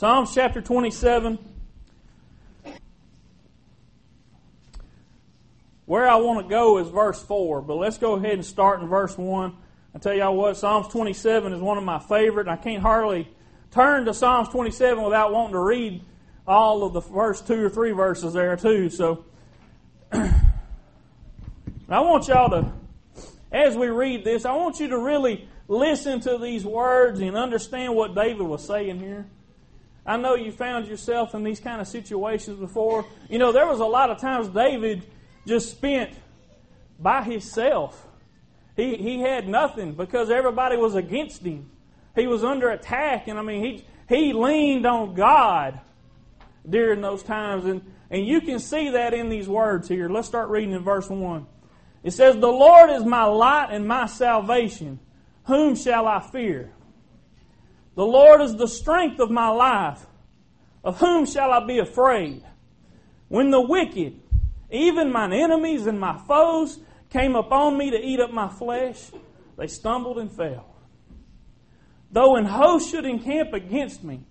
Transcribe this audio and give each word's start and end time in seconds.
Psalms 0.00 0.34
chapter 0.34 0.62
27. 0.62 1.38
Where 5.84 6.08
I 6.08 6.14
want 6.16 6.42
to 6.42 6.48
go 6.48 6.78
is 6.78 6.88
verse 6.88 7.22
4, 7.22 7.60
but 7.60 7.74
let's 7.74 7.98
go 7.98 8.14
ahead 8.14 8.32
and 8.32 8.46
start 8.46 8.80
in 8.80 8.88
verse 8.88 9.18
1. 9.18 9.54
I 9.94 9.98
tell 9.98 10.14
y'all 10.14 10.34
what, 10.34 10.56
Psalms 10.56 10.88
27 10.88 11.52
is 11.52 11.60
one 11.60 11.76
of 11.76 11.84
my 11.84 11.98
favorite, 11.98 12.46
and 12.46 12.50
I 12.50 12.56
can't 12.56 12.80
hardly 12.80 13.28
turn 13.72 14.06
to 14.06 14.14
Psalms 14.14 14.48
27 14.48 15.04
without 15.04 15.34
wanting 15.34 15.52
to 15.52 15.60
read 15.60 16.02
all 16.46 16.82
of 16.82 16.94
the 16.94 17.02
first 17.02 17.46
two 17.46 17.62
or 17.62 17.68
three 17.68 17.92
verses 17.92 18.32
there 18.32 18.56
too. 18.56 18.88
So 18.88 19.26
I 20.12 20.30
want 21.90 22.26
y'all 22.26 22.48
to, 22.48 22.72
as 23.52 23.76
we 23.76 23.88
read 23.88 24.24
this, 24.24 24.46
I 24.46 24.54
want 24.54 24.80
you 24.80 24.88
to 24.88 24.98
really 24.98 25.46
listen 25.68 26.20
to 26.20 26.38
these 26.38 26.64
words 26.64 27.20
and 27.20 27.36
understand 27.36 27.94
what 27.94 28.14
David 28.14 28.46
was 28.46 28.66
saying 28.66 28.98
here. 28.98 29.26
I 30.06 30.16
know 30.16 30.34
you 30.34 30.50
found 30.50 30.86
yourself 30.86 31.34
in 31.34 31.44
these 31.44 31.60
kind 31.60 31.80
of 31.80 31.86
situations 31.86 32.58
before. 32.58 33.04
You 33.28 33.38
know, 33.38 33.52
there 33.52 33.66
was 33.66 33.80
a 33.80 33.86
lot 33.86 34.10
of 34.10 34.18
times 34.18 34.48
David 34.48 35.04
just 35.46 35.70
spent 35.70 36.12
by 36.98 37.22
himself. 37.22 38.06
He, 38.76 38.96
he 38.96 39.20
had 39.20 39.48
nothing 39.48 39.92
because 39.92 40.30
everybody 40.30 40.76
was 40.76 40.94
against 40.94 41.42
him. 41.42 41.70
He 42.14 42.26
was 42.26 42.42
under 42.42 42.70
attack, 42.70 43.28
and 43.28 43.38
I 43.38 43.42
mean, 43.42 43.62
he, 43.62 43.84
he 44.08 44.32
leaned 44.32 44.86
on 44.86 45.14
God 45.14 45.80
during 46.68 47.00
those 47.00 47.22
times. 47.22 47.64
And, 47.64 47.82
and 48.10 48.26
you 48.26 48.40
can 48.40 48.58
see 48.58 48.90
that 48.90 49.14
in 49.14 49.28
these 49.28 49.48
words 49.48 49.88
here. 49.88 50.08
Let's 50.08 50.28
start 50.28 50.48
reading 50.48 50.72
in 50.72 50.82
verse 50.82 51.08
1. 51.08 51.46
It 52.02 52.12
says, 52.12 52.36
The 52.36 52.48
Lord 52.48 52.90
is 52.90 53.04
my 53.04 53.24
light 53.24 53.68
and 53.70 53.86
my 53.86 54.06
salvation. 54.06 54.98
Whom 55.44 55.76
shall 55.76 56.06
I 56.06 56.20
fear? 56.20 56.72
The 57.94 58.04
Lord 58.04 58.40
is 58.40 58.56
the 58.56 58.68
strength 58.68 59.20
of 59.20 59.30
my 59.30 59.48
life. 59.48 60.06
Of 60.82 60.98
whom 60.98 61.26
shall 61.26 61.50
I 61.52 61.64
be 61.66 61.78
afraid? 61.78 62.42
When 63.28 63.50
the 63.50 63.60
wicked, 63.60 64.20
even 64.70 65.12
mine 65.12 65.32
enemies 65.32 65.86
and 65.86 66.00
my 66.00 66.18
foes, 66.26 66.78
came 67.10 67.34
upon 67.34 67.76
me 67.76 67.90
to 67.90 67.98
eat 67.98 68.20
up 68.20 68.32
my 68.32 68.48
flesh, 68.48 69.10
they 69.58 69.66
stumbled 69.66 70.18
and 70.18 70.32
fell. 70.32 70.66
Though 72.10 72.36
an 72.36 72.46
host 72.46 72.90
should 72.90 73.04
encamp 73.04 73.52
against 73.52 74.02
me, 74.02 74.22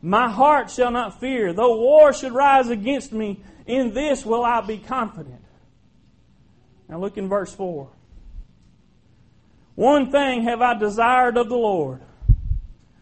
my 0.00 0.28
heart 0.28 0.70
shall 0.70 0.90
not 0.90 1.20
fear. 1.20 1.52
Though 1.52 1.76
war 1.76 2.12
should 2.12 2.32
rise 2.32 2.68
against 2.68 3.12
me, 3.12 3.40
in 3.66 3.94
this 3.94 4.26
will 4.26 4.44
I 4.44 4.60
be 4.60 4.78
confident. 4.78 5.44
Now 6.88 6.98
look 6.98 7.16
in 7.16 7.28
verse 7.28 7.54
4. 7.54 7.88
One 9.74 10.10
thing 10.10 10.42
have 10.42 10.60
I 10.60 10.74
desired 10.74 11.36
of 11.36 11.48
the 11.48 11.56
Lord, 11.56 12.00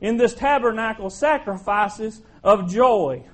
in 0.00 0.16
this 0.16 0.34
tabernacle 0.34 1.10
sacrifices 1.10 2.20
of 2.42 2.70
joy. 2.70 3.24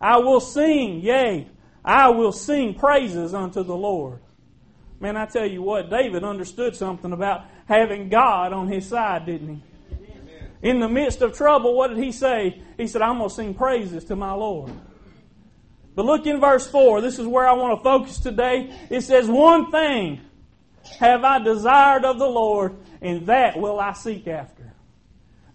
I 0.00 0.18
will 0.18 0.40
sing, 0.40 1.00
yea, 1.00 1.48
I 1.84 2.08
will 2.08 2.32
sing 2.32 2.74
praises 2.74 3.34
unto 3.34 3.62
the 3.62 3.76
Lord. 3.76 4.20
Man, 5.00 5.16
I 5.16 5.26
tell 5.26 5.46
you 5.46 5.62
what, 5.62 5.90
David 5.90 6.24
understood 6.24 6.76
something 6.76 7.12
about 7.12 7.44
having 7.66 8.08
God 8.08 8.52
on 8.52 8.68
his 8.68 8.88
side, 8.88 9.26
didn't 9.26 9.56
he? 9.56 9.62
In 10.62 10.80
the 10.80 10.88
midst 10.88 11.20
of 11.20 11.36
trouble, 11.36 11.74
what 11.74 11.88
did 11.88 11.98
he 11.98 12.10
say? 12.10 12.62
He 12.78 12.86
said, 12.86 13.02
I'm 13.02 13.18
going 13.18 13.28
to 13.28 13.34
sing 13.34 13.54
praises 13.54 14.04
to 14.04 14.16
my 14.16 14.32
Lord. 14.32 14.72
But 15.94 16.06
look 16.06 16.26
in 16.26 16.40
verse 16.40 16.66
4. 16.66 17.02
This 17.02 17.18
is 17.18 17.26
where 17.26 17.46
I 17.46 17.52
want 17.52 17.78
to 17.78 17.84
focus 17.84 18.18
today. 18.18 18.74
It 18.90 19.02
says, 19.02 19.28
One 19.28 19.70
thing 19.70 20.20
have 20.98 21.22
I 21.22 21.38
desired 21.38 22.04
of 22.04 22.18
the 22.18 22.26
Lord, 22.26 22.76
and 23.00 23.26
that 23.26 23.58
will 23.58 23.78
I 23.78 23.92
seek 23.92 24.26
after. 24.26 24.63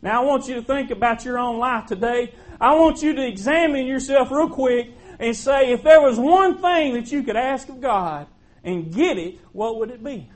Now, 0.01 0.21
I 0.21 0.25
want 0.25 0.47
you 0.47 0.55
to 0.55 0.61
think 0.61 0.91
about 0.91 1.25
your 1.25 1.37
own 1.37 1.57
life 1.57 1.87
today. 1.87 2.33
I 2.59 2.75
want 2.75 3.01
you 3.01 3.13
to 3.15 3.27
examine 3.27 3.85
yourself 3.85 4.31
real 4.31 4.49
quick 4.49 4.91
and 5.19 5.35
say, 5.35 5.71
if 5.71 5.83
there 5.83 6.01
was 6.01 6.17
one 6.17 6.59
thing 6.59 6.93
that 6.93 7.11
you 7.11 7.23
could 7.23 7.35
ask 7.35 7.67
of 7.69 7.81
God 7.81 8.27
and 8.63 8.93
get 8.93 9.17
it, 9.17 9.39
what 9.51 9.77
would 9.79 9.91
it 9.91 10.03
be? 10.03 10.29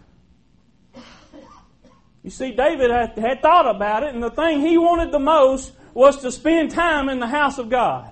You 2.23 2.29
see, 2.29 2.51
David 2.51 2.89
had, 2.89 3.17
had 3.17 3.41
thought 3.41 3.73
about 3.73 4.03
it, 4.03 4.13
and 4.13 4.23
the 4.23 4.31
thing 4.31 4.61
he 4.61 4.77
wanted 4.77 5.11
the 5.11 5.19
most 5.19 5.73
was 5.93 6.21
to 6.21 6.31
spend 6.31 6.71
time 6.71 7.09
in 7.09 7.19
the 7.19 7.27
house 7.27 7.57
of 7.57 7.69
God. 7.69 8.11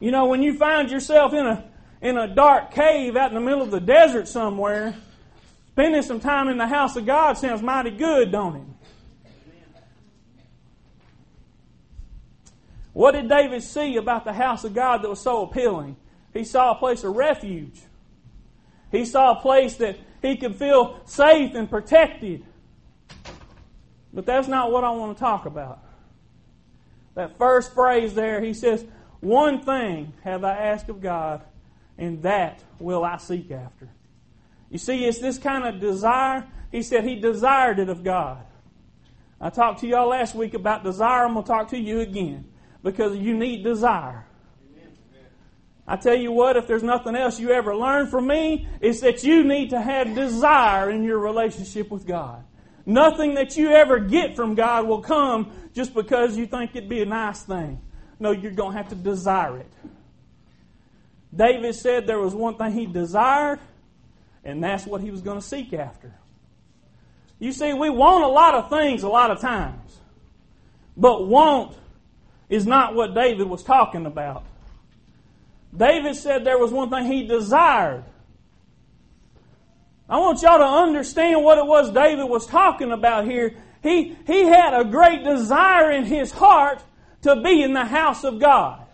You 0.00 0.10
know, 0.10 0.26
when 0.26 0.42
you 0.42 0.56
find 0.58 0.90
yourself 0.90 1.32
in 1.32 1.46
a 1.46 1.64
in 2.04 2.18
a 2.18 2.28
dark 2.28 2.70
cave 2.70 3.16
out 3.16 3.30
in 3.30 3.34
the 3.34 3.40
middle 3.40 3.62
of 3.62 3.70
the 3.70 3.80
desert 3.80 4.28
somewhere, 4.28 4.94
spending 5.72 6.02
some 6.02 6.20
time 6.20 6.48
in 6.48 6.58
the 6.58 6.66
house 6.66 6.96
of 6.96 7.06
God 7.06 7.38
sounds 7.38 7.62
mighty 7.62 7.90
good, 7.90 8.30
don't 8.30 8.56
it? 8.56 8.73
What 12.94 13.12
did 13.12 13.28
David 13.28 13.62
see 13.62 13.96
about 13.96 14.24
the 14.24 14.32
house 14.32 14.64
of 14.64 14.72
God 14.72 15.02
that 15.02 15.10
was 15.10 15.20
so 15.20 15.42
appealing? 15.42 15.96
He 16.32 16.44
saw 16.44 16.70
a 16.70 16.76
place 16.76 17.02
of 17.04 17.14
refuge. 17.14 17.80
He 18.90 19.04
saw 19.04 19.32
a 19.32 19.40
place 19.40 19.74
that 19.74 19.98
he 20.22 20.36
could 20.36 20.54
feel 20.54 21.00
safe 21.04 21.54
and 21.54 21.68
protected. 21.68 22.44
But 24.12 24.26
that's 24.26 24.46
not 24.46 24.70
what 24.70 24.84
I 24.84 24.90
want 24.92 25.16
to 25.16 25.20
talk 25.20 25.44
about. 25.44 25.80
That 27.16 27.36
first 27.36 27.74
phrase 27.74 28.14
there, 28.14 28.40
he 28.40 28.54
says, 28.54 28.84
One 29.20 29.60
thing 29.60 30.12
have 30.22 30.44
I 30.44 30.56
asked 30.56 30.88
of 30.88 31.00
God, 31.00 31.42
and 31.98 32.22
that 32.22 32.62
will 32.78 33.04
I 33.04 33.16
seek 33.16 33.50
after. 33.50 33.88
You 34.70 34.78
see, 34.78 35.04
it's 35.04 35.18
this 35.18 35.36
kind 35.36 35.64
of 35.64 35.80
desire. 35.80 36.46
He 36.70 36.82
said 36.82 37.04
he 37.04 37.16
desired 37.16 37.80
it 37.80 37.88
of 37.88 38.04
God. 38.04 38.44
I 39.40 39.50
talked 39.50 39.80
to 39.80 39.88
y'all 39.88 40.08
last 40.08 40.36
week 40.36 40.54
about 40.54 40.84
desire. 40.84 41.24
I'm 41.24 41.34
going 41.34 41.44
to 41.44 41.48
talk 41.48 41.68
to 41.70 41.78
you 41.78 41.98
again 41.98 42.44
because 42.84 43.16
you 43.16 43.36
need 43.36 43.64
desire. 43.64 44.24
I 45.86 45.96
tell 45.96 46.14
you 46.14 46.30
what, 46.32 46.56
if 46.56 46.66
there's 46.66 46.82
nothing 46.82 47.16
else 47.16 47.40
you 47.40 47.50
ever 47.50 47.74
learn 47.76 48.06
from 48.06 48.26
me, 48.26 48.68
it's 48.80 49.00
that 49.00 49.24
you 49.24 49.42
need 49.42 49.70
to 49.70 49.80
have 49.80 50.14
desire 50.14 50.90
in 50.90 51.02
your 51.02 51.18
relationship 51.18 51.90
with 51.90 52.06
God. 52.06 52.44
Nothing 52.86 53.34
that 53.34 53.56
you 53.56 53.70
ever 53.70 53.98
get 53.98 54.36
from 54.36 54.54
God 54.54 54.86
will 54.86 55.00
come 55.00 55.50
just 55.74 55.92
because 55.94 56.36
you 56.36 56.46
think 56.46 56.70
it'd 56.74 56.88
be 56.88 57.02
a 57.02 57.06
nice 57.06 57.42
thing. 57.42 57.80
No, 58.18 58.30
you're 58.30 58.52
going 58.52 58.72
to 58.72 58.78
have 58.78 58.90
to 58.90 58.94
desire 58.94 59.58
it. 59.58 59.72
David 61.34 61.74
said 61.74 62.06
there 62.06 62.20
was 62.20 62.34
one 62.34 62.56
thing 62.56 62.72
he 62.72 62.86
desired, 62.86 63.58
and 64.44 64.62
that's 64.62 64.86
what 64.86 65.00
he 65.00 65.10
was 65.10 65.20
going 65.20 65.40
to 65.40 65.46
seek 65.46 65.72
after. 65.74 66.14
You 67.38 67.52
see, 67.52 67.74
we 67.74 67.90
want 67.90 68.24
a 68.24 68.28
lot 68.28 68.54
of 68.54 68.70
things 68.70 69.02
a 69.02 69.08
lot 69.08 69.30
of 69.30 69.40
times, 69.40 69.98
but 70.96 71.26
want 71.26 71.76
is 72.48 72.66
not 72.66 72.94
what 72.94 73.14
David 73.14 73.48
was 73.48 73.62
talking 73.62 74.06
about. 74.06 74.44
David 75.76 76.14
said 76.14 76.44
there 76.44 76.58
was 76.58 76.70
one 76.70 76.90
thing 76.90 77.06
he 77.06 77.26
desired. 77.26 78.04
I 80.08 80.18
want 80.18 80.42
y'all 80.42 80.58
to 80.58 80.64
understand 80.64 81.42
what 81.42 81.58
it 81.58 81.66
was 81.66 81.90
David 81.90 82.24
was 82.24 82.46
talking 82.46 82.92
about 82.92 83.24
here. 83.24 83.56
He, 83.82 84.16
he 84.26 84.44
had 84.44 84.78
a 84.78 84.84
great 84.84 85.24
desire 85.24 85.90
in 85.90 86.04
his 86.04 86.30
heart 86.30 86.82
to 87.22 87.36
be 87.36 87.62
in 87.62 87.72
the 87.72 87.84
house 87.84 88.22
of 88.24 88.38
God. 88.38 88.86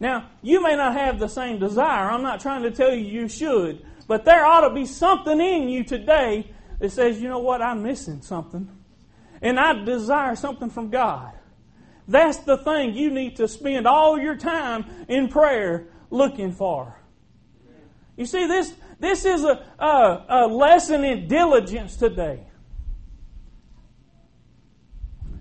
Now, 0.00 0.30
you 0.42 0.62
may 0.62 0.74
not 0.74 0.94
have 0.94 1.18
the 1.18 1.28
same 1.28 1.58
desire. 1.58 2.10
I'm 2.10 2.22
not 2.22 2.40
trying 2.40 2.62
to 2.62 2.70
tell 2.70 2.92
you 2.92 3.04
you 3.04 3.28
should. 3.28 3.84
But 4.08 4.24
there 4.24 4.44
ought 4.44 4.66
to 4.68 4.74
be 4.74 4.84
something 4.84 5.40
in 5.40 5.68
you 5.68 5.84
today 5.84 6.50
that 6.80 6.90
says, 6.90 7.20
you 7.20 7.28
know 7.28 7.38
what, 7.38 7.62
I'm 7.62 7.82
missing 7.82 8.20
something. 8.22 8.68
And 9.40 9.60
I 9.60 9.84
desire 9.84 10.34
something 10.34 10.70
from 10.70 10.90
God. 10.90 11.32
That's 12.08 12.38
the 12.38 12.56
thing 12.56 12.94
you 12.94 13.10
need 13.10 13.36
to 13.36 13.48
spend 13.48 13.86
all 13.86 14.18
your 14.18 14.36
time 14.36 14.84
in 15.08 15.28
prayer 15.28 15.86
looking 16.10 16.52
for. 16.52 16.96
You 18.16 18.26
see, 18.26 18.46
this, 18.46 18.74
this 18.98 19.24
is 19.24 19.44
a, 19.44 19.64
a, 19.78 20.24
a 20.28 20.46
lesson 20.46 21.04
in 21.04 21.28
diligence 21.28 21.96
today. 21.96 22.40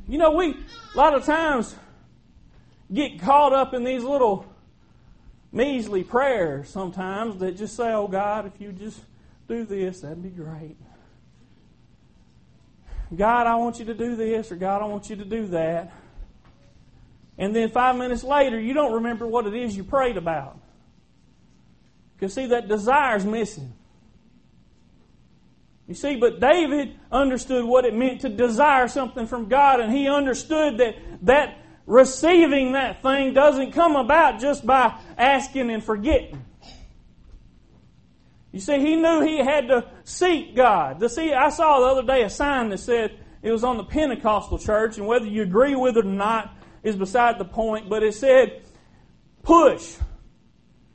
You 0.08 0.18
know, 0.18 0.32
we 0.32 0.52
a 0.52 0.98
lot 0.98 1.14
of 1.14 1.26
times 1.26 1.76
get 2.94 3.22
caught 3.22 3.54
up 3.54 3.74
in 3.74 3.84
these 3.84 4.04
little 4.04 4.46
measly 5.52 6.04
prayers 6.04 6.70
sometimes 6.70 7.38
that 7.40 7.58
just 7.58 7.76
say, 7.76 7.94
Oh 7.94 8.08
God, 8.08 8.46
if 8.46 8.60
you 8.60 8.72
just 8.72 9.00
do 9.48 9.66
this, 9.66 10.02
that'd 10.02 10.22
be 10.22 10.30
great. 10.30 10.78
God, 13.16 13.46
I 13.46 13.56
want 13.56 13.80
you 13.80 13.86
to 13.86 13.94
do 13.94 14.16
this, 14.16 14.52
or 14.52 14.56
God, 14.56 14.82
I 14.82 14.86
want 14.86 15.10
you 15.10 15.18
to 15.18 15.26
do 15.26 15.48
that. 15.48 15.92
And 17.42 17.56
then 17.56 17.72
five 17.72 17.96
minutes 17.96 18.24
later, 18.24 18.60
you 18.60 18.76
don't 18.76 18.94
remember 18.94 19.26
what 19.26 19.48
it 19.48 19.56
is 19.56 19.76
you 19.76 19.84
prayed 19.84 20.16
about. 20.16 20.60
Because, 22.16 22.36
see, 22.36 22.46
that 22.46 22.68
desire's 22.68 23.26
missing. 23.26 23.74
You 25.88 25.96
see, 25.96 26.18
but 26.18 26.40
David 26.40 27.00
understood 27.12 27.66
what 27.66 27.84
it 27.86 27.96
meant 27.96 28.22
to 28.22 28.30
desire 28.30 28.88
something 28.88 29.26
from 29.26 29.50
God, 29.50 29.80
and 29.80 29.92
he 29.92 30.08
understood 30.08 30.78
that 30.78 30.96
that 31.24 31.58
receiving 31.88 32.74
that 32.74 33.02
thing 33.02 33.34
doesn't 33.34 33.72
come 33.72 33.96
about 33.96 34.40
just 34.40 34.64
by 34.64 34.96
asking 35.18 35.72
and 35.72 35.84
forgetting. 35.84 36.46
You 38.52 38.60
see, 38.60 38.80
he 38.80 38.98
knew 38.98 39.22
he 39.22 39.40
had 39.40 39.68
to 39.70 39.90
seek 40.04 40.56
God. 40.56 41.00
To 41.00 41.10
see, 41.10 41.34
I 41.34 41.50
saw 41.50 41.80
the 41.80 41.86
other 41.88 42.04
day 42.06 42.22
a 42.22 42.30
sign 42.30 42.70
that 42.70 42.78
said 42.78 43.18
it 43.42 43.52
was 43.52 43.64
on 43.64 43.78
the 43.78 43.84
Pentecostal 43.84 44.60
church, 44.60 45.00
and 45.00 45.08
whether 45.08 45.26
you 45.26 45.42
agree 45.42 45.76
with 45.76 45.98
it 45.98 46.06
or 46.06 46.10
not 46.10 46.56
is 46.84 46.96
beside 46.96 47.38
the 47.38 47.46
point, 47.46 47.90
but 47.90 48.04
it 48.04 48.14
said 48.14 48.62
push. 49.44 49.96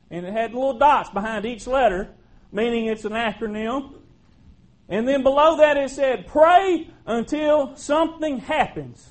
And 0.09 0.25
it 0.25 0.31
had 0.31 0.53
little 0.53 0.77
dots 0.77 1.09
behind 1.09 1.45
each 1.45 1.67
letter, 1.67 2.09
meaning 2.51 2.85
it's 2.85 3.05
an 3.05 3.13
acronym. 3.13 3.95
And 4.89 5.07
then 5.07 5.21
below 5.21 5.57
that 5.57 5.75
it 5.77 5.89
said, 5.89 6.27
pray 6.27 6.89
until 7.05 7.75
something 7.75 8.39
happens. 8.39 9.09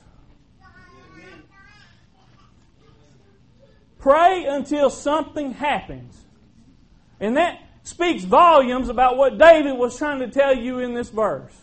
Pray 3.98 4.44
until 4.46 4.88
something 4.88 5.52
happens. 5.52 6.16
And 7.20 7.36
that 7.36 7.60
speaks 7.82 8.24
volumes 8.24 8.88
about 8.88 9.16
what 9.16 9.38
David 9.38 9.76
was 9.76 9.98
trying 9.98 10.20
to 10.20 10.28
tell 10.28 10.56
you 10.56 10.78
in 10.78 10.94
this 10.94 11.10
verse. 11.10 11.54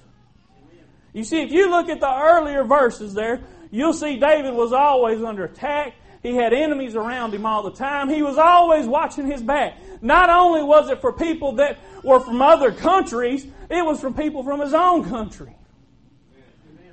You 1.13 1.23
see, 1.23 1.41
if 1.41 1.51
you 1.51 1.69
look 1.69 1.89
at 1.89 1.99
the 1.99 2.13
earlier 2.13 2.63
verses 2.63 3.13
there, 3.13 3.41
you'll 3.73 3.93
see 3.93 4.17
David 4.17 4.53
was 4.53 4.71
always 4.71 5.21
under 5.21 5.45
attack. 5.45 5.95
He 6.21 6.35
had 6.35 6.53
enemies 6.53 6.95
around 6.95 7.33
him 7.33 7.45
all 7.45 7.63
the 7.63 7.71
time. 7.71 8.07
He 8.07 8.21
was 8.21 8.37
always 8.37 8.85
watching 8.85 9.29
his 9.29 9.41
back. 9.41 9.77
Not 10.01 10.29
only 10.29 10.63
was 10.63 10.89
it 10.89 11.01
for 11.01 11.11
people 11.11 11.53
that 11.53 11.79
were 12.03 12.21
from 12.21 12.41
other 12.41 12.71
countries, 12.71 13.45
it 13.69 13.85
was 13.85 13.99
from 13.99 14.13
people 14.13 14.43
from 14.43 14.61
his 14.61 14.73
own 14.73 15.09
country. 15.09 15.53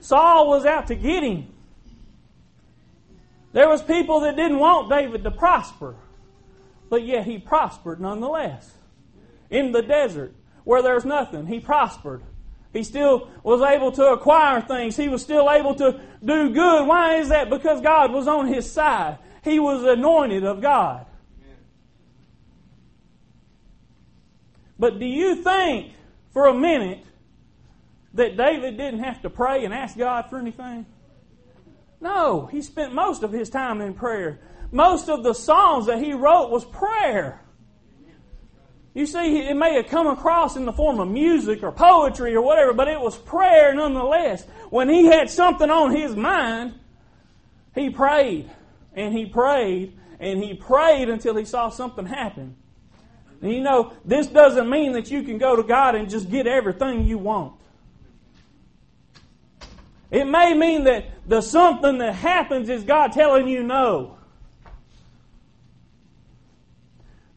Saul 0.00 0.48
was 0.48 0.64
out 0.64 0.88
to 0.88 0.94
get 0.94 1.22
him. 1.22 1.46
There 3.52 3.68
was 3.68 3.82
people 3.82 4.20
that 4.20 4.36
didn't 4.36 4.58
want 4.58 4.88
David 4.88 5.22
to 5.24 5.30
prosper, 5.30 5.96
but 6.88 7.04
yet 7.04 7.24
he 7.24 7.38
prospered 7.38 8.00
nonetheless. 8.00 8.72
In 9.50 9.72
the 9.72 9.82
desert, 9.82 10.34
where 10.64 10.82
there's 10.82 11.04
nothing, 11.04 11.46
he 11.46 11.60
prospered. 11.60 12.22
He 12.72 12.84
still 12.84 13.28
was 13.42 13.62
able 13.62 13.90
to 13.92 14.06
acquire 14.12 14.60
things. 14.60 14.96
He 14.96 15.08
was 15.08 15.22
still 15.22 15.50
able 15.50 15.74
to 15.76 16.00
do 16.24 16.50
good. 16.50 16.86
Why 16.86 17.16
is 17.16 17.28
that? 17.30 17.50
Because 17.50 17.80
God 17.80 18.12
was 18.12 18.28
on 18.28 18.46
his 18.46 18.70
side. 18.70 19.18
He 19.42 19.58
was 19.58 19.82
anointed 19.84 20.44
of 20.44 20.60
God. 20.60 21.06
But 24.78 24.98
do 24.98 25.04
you 25.04 25.34
think 25.34 25.92
for 26.32 26.46
a 26.46 26.54
minute 26.54 27.04
that 28.14 28.36
David 28.36 28.76
didn't 28.76 29.00
have 29.00 29.20
to 29.22 29.30
pray 29.30 29.64
and 29.64 29.74
ask 29.74 29.96
God 29.96 30.30
for 30.30 30.38
anything? 30.38 30.86
No, 32.00 32.46
he 32.46 32.62
spent 32.62 32.94
most 32.94 33.22
of 33.22 33.30
his 33.30 33.50
time 33.50 33.80
in 33.80 33.94
prayer. 33.94 34.40
Most 34.72 35.08
of 35.08 35.22
the 35.22 35.34
songs 35.34 35.86
that 35.86 35.98
he 35.98 36.14
wrote 36.14 36.50
was 36.50 36.64
prayer. 36.64 37.42
You 38.92 39.06
see, 39.06 39.38
it 39.38 39.54
may 39.54 39.74
have 39.74 39.86
come 39.86 40.08
across 40.08 40.56
in 40.56 40.64
the 40.64 40.72
form 40.72 40.98
of 40.98 41.08
music 41.08 41.62
or 41.62 41.70
poetry 41.70 42.34
or 42.34 42.42
whatever, 42.42 42.72
but 42.72 42.88
it 42.88 43.00
was 43.00 43.16
prayer 43.16 43.72
nonetheless. 43.72 44.44
When 44.70 44.88
he 44.88 45.06
had 45.06 45.30
something 45.30 45.70
on 45.70 45.94
his 45.94 46.16
mind, 46.16 46.74
he 47.74 47.90
prayed 47.90 48.50
and 48.94 49.16
he 49.16 49.26
prayed 49.26 49.96
and 50.18 50.42
he 50.42 50.54
prayed 50.54 51.08
until 51.08 51.36
he 51.36 51.44
saw 51.44 51.68
something 51.68 52.04
happen. 52.04 52.56
And 53.40 53.52
you 53.52 53.60
know, 53.60 53.92
this 54.04 54.26
doesn't 54.26 54.68
mean 54.68 54.92
that 54.92 55.10
you 55.10 55.22
can 55.22 55.38
go 55.38 55.56
to 55.56 55.62
God 55.62 55.94
and 55.94 56.10
just 56.10 56.28
get 56.28 56.46
everything 56.46 57.04
you 57.04 57.16
want. 57.16 57.54
It 60.10 60.24
may 60.24 60.54
mean 60.54 60.84
that 60.84 61.06
the 61.28 61.40
something 61.40 61.98
that 61.98 62.16
happens 62.16 62.68
is 62.68 62.82
God 62.82 63.12
telling 63.12 63.46
you 63.46 63.62
no. 63.62 64.18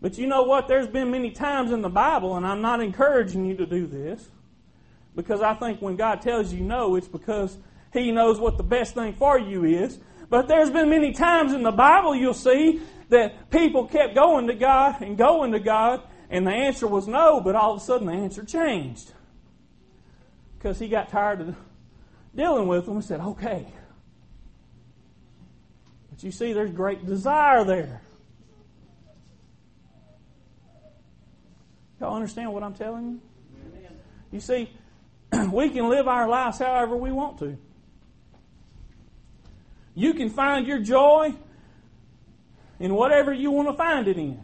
But 0.03 0.17
you 0.17 0.27
know 0.27 0.43
what? 0.43 0.67
There's 0.67 0.85
been 0.85 1.11
many 1.11 1.31
times 1.31 1.71
in 1.71 1.81
the 1.81 1.87
Bible, 1.87 2.35
and 2.35 2.45
I'm 2.45 2.61
not 2.61 2.81
encouraging 2.81 3.45
you 3.45 3.55
to 3.55 3.65
do 3.65 3.87
this, 3.87 4.27
because 5.15 5.41
I 5.41 5.53
think 5.53 5.81
when 5.81 5.95
God 5.95 6.21
tells 6.21 6.51
you 6.51 6.59
no, 6.59 6.97
it's 6.97 7.07
because 7.07 7.57
He 7.93 8.11
knows 8.11 8.37
what 8.37 8.57
the 8.57 8.63
best 8.63 8.95
thing 8.95 9.13
for 9.13 9.39
you 9.39 9.63
is. 9.63 9.97
But 10.29 10.49
there's 10.49 10.69
been 10.69 10.89
many 10.89 11.13
times 11.13 11.53
in 11.53 11.63
the 11.63 11.71
Bible 11.71 12.13
you'll 12.13 12.33
see 12.33 12.81
that 13.07 13.49
people 13.49 13.87
kept 13.87 14.13
going 14.13 14.47
to 14.47 14.55
God 14.55 15.01
and 15.01 15.17
going 15.17 15.53
to 15.53 15.59
God, 15.61 16.01
and 16.29 16.45
the 16.45 16.51
answer 16.51 16.85
was 16.85 17.07
no, 17.07 17.39
but 17.39 17.55
all 17.55 17.75
of 17.75 17.81
a 17.81 17.85
sudden 17.85 18.07
the 18.07 18.13
answer 18.13 18.43
changed. 18.43 19.13
Because 20.57 20.79
he 20.79 20.89
got 20.89 21.11
tired 21.11 21.39
of 21.39 21.55
dealing 22.35 22.67
with 22.67 22.87
them 22.87 22.95
and 22.95 23.05
said, 23.05 23.21
okay. 23.21 23.67
But 26.09 26.23
you 26.23 26.31
see, 26.31 26.51
there's 26.51 26.71
great 26.71 27.05
desire 27.05 27.63
there. 27.63 28.01
Y'all 31.99 32.15
understand 32.15 32.53
what 32.53 32.63
I'm 32.63 32.73
telling 32.73 33.05
you? 33.05 33.21
You 34.31 34.39
see, 34.39 34.71
we 35.51 35.69
can 35.69 35.89
live 35.89 36.07
our 36.07 36.27
lives 36.27 36.59
however 36.59 36.95
we 36.95 37.11
want 37.11 37.37
to. 37.39 37.57
You 39.95 40.13
can 40.13 40.29
find 40.29 40.65
your 40.65 40.79
joy 40.79 41.35
in 42.79 42.95
whatever 42.95 43.31
you 43.31 43.51
want 43.51 43.69
to 43.69 43.73
find 43.75 44.07
it 44.07 44.17
in. 44.17 44.43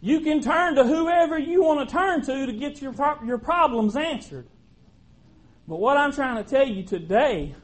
You 0.00 0.20
can 0.20 0.42
turn 0.42 0.74
to 0.74 0.84
whoever 0.84 1.38
you 1.38 1.62
want 1.62 1.88
to 1.88 1.92
turn 1.92 2.22
to 2.26 2.44
to 2.44 2.52
get 2.52 2.82
your, 2.82 2.94
your 3.24 3.38
problems 3.38 3.96
answered. 3.96 4.46
But 5.66 5.80
what 5.80 5.96
I'm 5.96 6.12
trying 6.12 6.44
to 6.44 6.48
tell 6.48 6.68
you 6.68 6.82
today 6.82 7.54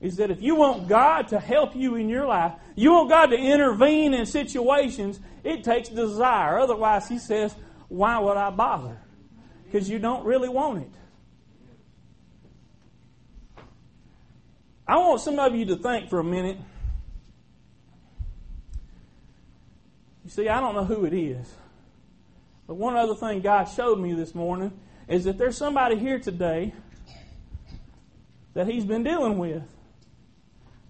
is 0.00 0.16
that 0.16 0.30
if 0.30 0.40
you 0.40 0.54
want 0.54 0.88
God 0.88 1.28
to 1.28 1.40
help 1.40 1.74
you 1.74 1.96
in 1.96 2.08
your 2.08 2.26
life, 2.26 2.52
you 2.76 2.92
want 2.92 3.10
God 3.10 3.26
to 3.26 3.36
intervene 3.36 4.14
in 4.14 4.26
situations, 4.26 5.18
it 5.42 5.64
takes 5.64 5.88
desire. 5.88 6.58
Otherwise, 6.58 7.08
He 7.08 7.18
says, 7.18 7.54
why 7.88 8.18
would 8.18 8.36
I 8.36 8.50
bother? 8.50 8.98
Because 9.64 9.88
you 9.88 9.98
don't 9.98 10.24
really 10.24 10.48
want 10.48 10.82
it. 10.82 10.90
I 14.86 14.96
want 14.96 15.20
some 15.20 15.38
of 15.38 15.54
you 15.54 15.66
to 15.66 15.76
think 15.76 16.08
for 16.08 16.20
a 16.20 16.24
minute. 16.24 16.56
You 20.24 20.30
see, 20.30 20.48
I 20.48 20.60
don't 20.60 20.74
know 20.74 20.84
who 20.84 21.04
it 21.04 21.12
is. 21.12 21.52
But 22.66 22.74
one 22.74 22.96
other 22.96 23.14
thing 23.14 23.40
God 23.40 23.64
showed 23.64 23.98
me 23.98 24.12
this 24.12 24.34
morning 24.34 24.72
is 25.08 25.24
that 25.24 25.38
there's 25.38 25.56
somebody 25.56 25.96
here 25.96 26.18
today 26.18 26.72
that 28.54 28.66
He's 28.66 28.84
been 28.84 29.02
dealing 29.02 29.38
with. 29.38 29.62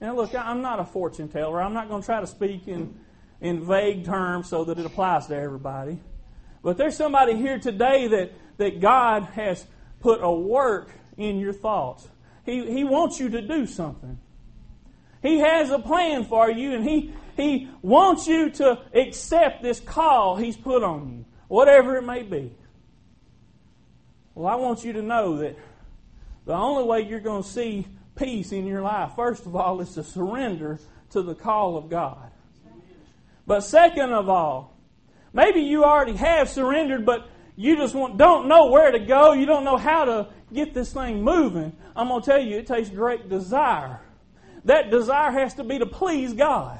Now, 0.00 0.14
look, 0.14 0.34
I'm 0.34 0.62
not 0.62 0.78
a 0.78 0.84
fortune 0.84 1.28
teller. 1.28 1.60
I'm 1.60 1.74
not 1.74 1.88
going 1.88 2.02
to 2.02 2.06
try 2.06 2.20
to 2.20 2.26
speak 2.26 2.68
in, 2.68 2.98
in 3.40 3.66
vague 3.66 4.04
terms 4.04 4.48
so 4.48 4.64
that 4.64 4.78
it 4.78 4.86
applies 4.86 5.26
to 5.26 5.36
everybody. 5.36 5.98
But 6.62 6.76
there's 6.76 6.96
somebody 6.96 7.36
here 7.36 7.58
today 7.58 8.06
that, 8.08 8.32
that 8.58 8.80
God 8.80 9.24
has 9.34 9.66
put 10.00 10.20
a 10.22 10.30
work 10.30 10.90
in 11.16 11.38
your 11.38 11.52
thoughts. 11.52 12.08
He, 12.44 12.64
he 12.70 12.84
wants 12.84 13.18
you 13.18 13.28
to 13.30 13.42
do 13.42 13.66
something. 13.66 14.18
He 15.20 15.40
has 15.40 15.70
a 15.70 15.80
plan 15.80 16.24
for 16.24 16.48
you, 16.48 16.74
and 16.74 16.84
he, 16.84 17.12
he 17.36 17.68
wants 17.82 18.28
you 18.28 18.50
to 18.50 18.78
accept 18.94 19.62
this 19.62 19.80
call 19.80 20.36
He's 20.36 20.56
put 20.56 20.84
on 20.84 21.10
you, 21.10 21.24
whatever 21.48 21.96
it 21.96 22.02
may 22.02 22.22
be. 22.22 22.54
Well, 24.34 24.46
I 24.46 24.54
want 24.54 24.84
you 24.84 24.92
to 24.92 25.02
know 25.02 25.38
that 25.38 25.56
the 26.46 26.54
only 26.54 26.84
way 26.84 27.00
you're 27.00 27.18
going 27.18 27.42
to 27.42 27.48
see 27.48 27.86
peace 28.18 28.52
in 28.52 28.66
your 28.66 28.82
life, 28.82 29.12
first 29.16 29.46
of 29.46 29.56
all, 29.56 29.80
is 29.80 29.94
to 29.94 30.02
surrender 30.02 30.78
to 31.10 31.22
the 31.22 31.34
call 31.34 31.76
of 31.76 31.88
God. 31.88 32.30
But 33.46 33.60
second 33.60 34.12
of 34.12 34.28
all, 34.28 34.76
maybe 35.32 35.60
you 35.60 35.84
already 35.84 36.16
have 36.16 36.48
surrendered, 36.48 37.06
but 37.06 37.28
you 37.56 37.76
just 37.76 37.94
want, 37.94 38.18
don't 38.18 38.46
know 38.46 38.66
where 38.66 38.90
to 38.90 38.98
go. 38.98 39.32
You 39.32 39.46
don't 39.46 39.64
know 39.64 39.78
how 39.78 40.04
to 40.04 40.28
get 40.52 40.74
this 40.74 40.92
thing 40.92 41.22
moving. 41.22 41.72
I'm 41.96 42.08
going 42.08 42.20
to 42.20 42.26
tell 42.30 42.40
you, 42.40 42.58
it 42.58 42.66
takes 42.66 42.90
great 42.90 43.28
desire. 43.28 44.00
That 44.64 44.90
desire 44.90 45.30
has 45.30 45.54
to 45.54 45.64
be 45.64 45.78
to 45.78 45.86
please 45.86 46.34
God. 46.34 46.78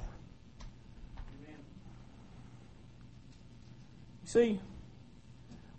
You 4.23 4.29
see, 4.29 4.61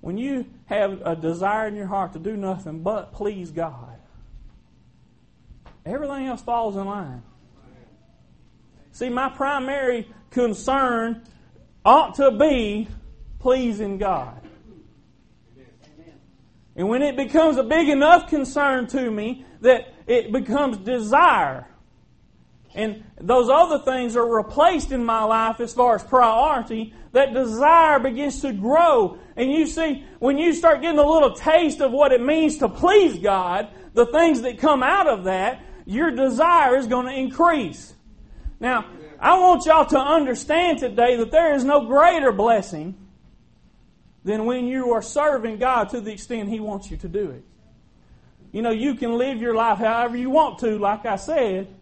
when 0.01 0.17
you 0.17 0.47
have 0.65 1.01
a 1.05 1.15
desire 1.15 1.67
in 1.67 1.75
your 1.75 1.85
heart 1.85 2.13
to 2.13 2.19
do 2.19 2.35
nothing 2.35 2.81
but 2.81 3.13
please 3.13 3.51
God, 3.51 3.98
everything 5.89 6.27
else 6.27 6.41
falls 6.41 6.75
in 6.75 6.85
line. 6.85 7.23
See, 8.91 9.09
my 9.09 9.29
primary 9.29 10.09
concern 10.29 11.23
ought 11.85 12.15
to 12.15 12.31
be 12.31 12.87
pleasing 13.39 13.97
God. 13.97 14.41
And 16.75 16.87
when 16.87 17.01
it 17.01 17.17
becomes 17.17 17.57
a 17.57 17.63
big 17.63 17.89
enough 17.89 18.29
concern 18.29 18.87
to 18.87 19.11
me 19.11 19.45
that 19.61 19.93
it 20.07 20.31
becomes 20.31 20.77
desire, 20.77 21.67
and 22.75 23.03
those 23.19 23.49
other 23.49 23.79
things 23.79 24.15
are 24.15 24.25
replaced 24.25 24.91
in 24.91 25.03
my 25.03 25.23
life 25.23 25.59
as 25.59 25.73
far 25.73 25.95
as 25.95 26.03
priority, 26.03 26.93
that 27.11 27.33
desire 27.33 27.99
begins 27.99 28.41
to 28.41 28.53
grow. 28.53 29.17
And 29.35 29.51
you 29.51 29.65
see, 29.65 30.05
when 30.19 30.37
you 30.37 30.53
start 30.53 30.81
getting 30.81 30.99
a 30.99 31.05
little 31.05 31.33
taste 31.33 31.81
of 31.81 31.91
what 31.91 32.11
it 32.11 32.21
means 32.21 32.57
to 32.59 32.69
please 32.69 33.17
God, 33.17 33.69
the 33.93 34.05
things 34.05 34.41
that 34.41 34.59
come 34.59 34.83
out 34.83 35.07
of 35.07 35.23
that, 35.25 35.61
your 35.89 36.11
desire 36.11 36.77
is 36.77 36.85
going 36.85 37.07
to 37.07 37.13
increase. 37.13 37.93
Now, 38.59 38.85
I 39.19 39.39
want 39.39 39.65
y'all 39.65 39.87
to 39.87 39.99
understand 39.99 40.77
today 40.77 41.15
that 41.15 41.31
there 41.31 41.55
is 41.55 41.63
no 41.63 41.87
greater 41.87 42.31
blessing 42.31 42.95
than 44.23 44.45
when 44.45 44.67
you 44.67 44.93
are 44.93 45.01
serving 45.01 45.57
God 45.57 45.89
to 45.89 45.99
the 45.99 46.11
extent 46.11 46.47
He 46.47 46.59
wants 46.59 46.91
you 46.91 46.97
to 46.97 47.07
do 47.07 47.31
it. 47.31 47.43
You 48.51 48.61
know, 48.61 48.69
you 48.69 48.93
can 48.93 49.13
live 49.13 49.41
your 49.41 49.55
life 49.55 49.79
however 49.79 50.15
you 50.15 50.29
want 50.29 50.59
to, 50.59 50.77
like 50.77 51.07
I 51.07 51.15
said, 51.15 51.73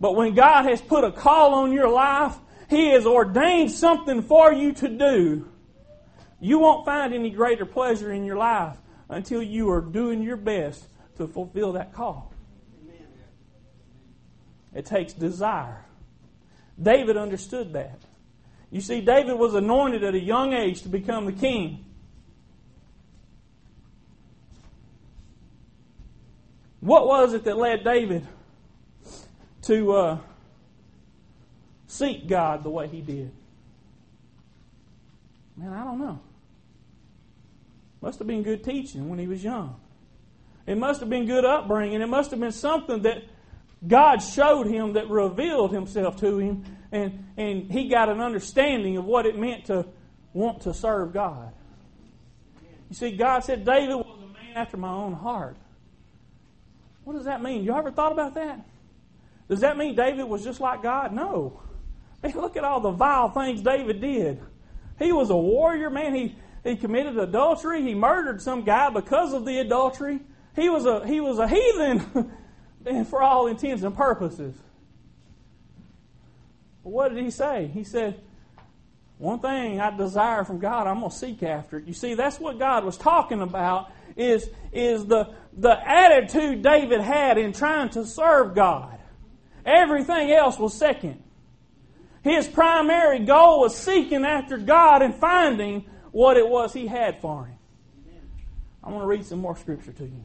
but 0.00 0.16
when 0.16 0.34
God 0.34 0.64
has 0.64 0.80
put 0.80 1.04
a 1.04 1.12
call 1.12 1.52
on 1.52 1.70
your 1.70 1.90
life, 1.90 2.34
He 2.70 2.92
has 2.92 3.04
ordained 3.04 3.72
something 3.72 4.22
for 4.22 4.54
you 4.54 4.72
to 4.72 4.88
do. 4.88 5.46
You 6.40 6.60
won't 6.60 6.86
find 6.86 7.12
any 7.12 7.28
greater 7.28 7.66
pleasure 7.66 8.10
in 8.10 8.24
your 8.24 8.36
life 8.36 8.78
until 9.10 9.42
you 9.42 9.70
are 9.70 9.82
doing 9.82 10.22
your 10.22 10.36
best 10.38 10.86
to 11.18 11.28
fulfill 11.28 11.72
that 11.72 11.92
call. 11.92 12.32
It 14.78 14.86
takes 14.86 15.12
desire. 15.12 15.84
David 16.80 17.16
understood 17.16 17.72
that. 17.72 17.98
You 18.70 18.80
see, 18.80 19.00
David 19.00 19.34
was 19.34 19.56
anointed 19.56 20.04
at 20.04 20.14
a 20.14 20.20
young 20.20 20.52
age 20.52 20.82
to 20.82 20.88
become 20.88 21.26
the 21.26 21.32
king. 21.32 21.84
What 26.78 27.08
was 27.08 27.34
it 27.34 27.42
that 27.42 27.56
led 27.56 27.82
David 27.82 28.24
to 29.62 29.92
uh, 29.94 30.18
seek 31.88 32.28
God 32.28 32.62
the 32.62 32.70
way 32.70 32.86
he 32.86 33.00
did? 33.00 33.32
Man, 35.56 35.72
I 35.72 35.82
don't 35.82 35.98
know. 35.98 36.20
Must 38.00 38.20
have 38.20 38.28
been 38.28 38.44
good 38.44 38.62
teaching 38.62 39.08
when 39.08 39.18
he 39.18 39.26
was 39.26 39.42
young. 39.42 39.74
It 40.68 40.78
must 40.78 41.00
have 41.00 41.10
been 41.10 41.26
good 41.26 41.44
upbringing. 41.44 42.00
It 42.00 42.08
must 42.08 42.30
have 42.30 42.38
been 42.38 42.52
something 42.52 43.02
that 43.02 43.24
God 43.86 44.18
showed 44.18 44.66
him 44.66 44.94
that 44.94 45.08
revealed 45.08 45.72
himself 45.72 46.18
to 46.20 46.38
him, 46.38 46.64
and, 46.90 47.26
and 47.36 47.70
he 47.70 47.88
got 47.88 48.08
an 48.08 48.20
understanding 48.20 48.96
of 48.96 49.04
what 49.04 49.26
it 49.26 49.38
meant 49.38 49.66
to 49.66 49.86
want 50.32 50.62
to 50.62 50.74
serve 50.74 51.12
God. 51.12 51.52
You 52.90 52.96
see, 52.96 53.16
God 53.16 53.44
said 53.44 53.64
David 53.64 53.94
was 53.94 54.18
a 54.22 54.32
man 54.32 54.56
after 54.56 54.76
my 54.76 54.90
own 54.90 55.12
heart. 55.12 55.56
What 57.04 57.14
does 57.14 57.26
that 57.26 57.42
mean? 57.42 57.64
You 57.64 57.74
ever 57.74 57.90
thought 57.90 58.12
about 58.12 58.34
that? 58.34 58.66
Does 59.48 59.60
that 59.60 59.78
mean 59.78 59.94
David 59.94 60.24
was 60.24 60.44
just 60.44 60.60
like 60.60 60.82
God? 60.82 61.12
No. 61.12 61.62
Look 62.34 62.56
at 62.56 62.64
all 62.64 62.80
the 62.80 62.90
vile 62.90 63.30
things 63.30 63.62
David 63.62 64.00
did. 64.00 64.40
He 64.98 65.12
was 65.12 65.30
a 65.30 65.36
warrior, 65.36 65.88
man. 65.88 66.14
He, 66.14 66.34
he 66.64 66.76
committed 66.76 67.16
adultery. 67.16 67.82
He 67.82 67.94
murdered 67.94 68.42
some 68.42 68.62
guy 68.62 68.90
because 68.90 69.32
of 69.32 69.44
the 69.44 69.58
adultery. 69.58 70.20
He 70.56 70.68
was 70.68 70.84
a, 70.84 71.06
he 71.06 71.20
was 71.20 71.38
a 71.38 71.48
heathen. 71.48 72.32
and 72.86 73.06
for 73.06 73.22
all 73.22 73.46
intents 73.46 73.82
and 73.82 73.96
purposes. 73.96 74.54
But 76.82 76.90
what 76.90 77.14
did 77.14 77.22
he 77.22 77.30
say? 77.30 77.70
He 77.72 77.84
said, 77.84 78.20
one 79.18 79.40
thing 79.40 79.80
I 79.80 79.96
desire 79.96 80.44
from 80.44 80.60
God, 80.60 80.86
I'm 80.86 81.00
going 81.00 81.10
to 81.10 81.16
seek 81.16 81.42
after 81.42 81.78
it. 81.78 81.86
You 81.86 81.92
see, 81.92 82.14
that's 82.14 82.38
what 82.38 82.58
God 82.58 82.84
was 82.84 82.96
talking 82.96 83.40
about 83.40 83.90
is, 84.16 84.48
is 84.72 85.06
the, 85.06 85.34
the 85.56 85.70
attitude 85.70 86.62
David 86.62 87.00
had 87.00 87.36
in 87.36 87.52
trying 87.52 87.88
to 87.90 88.06
serve 88.06 88.54
God. 88.54 88.98
Everything 89.66 90.30
else 90.30 90.58
was 90.58 90.72
second. 90.72 91.22
His 92.22 92.46
primary 92.46 93.20
goal 93.20 93.60
was 93.60 93.76
seeking 93.76 94.24
after 94.24 94.56
God 94.56 95.02
and 95.02 95.14
finding 95.14 95.84
what 96.12 96.36
it 96.36 96.48
was 96.48 96.72
he 96.72 96.86
had 96.86 97.20
for 97.20 97.46
him. 97.46 97.58
I 98.82 98.90
want 98.90 99.02
to 99.02 99.06
read 99.06 99.24
some 99.24 99.40
more 99.40 99.56
scripture 99.56 99.92
to 99.92 100.04
you. 100.04 100.24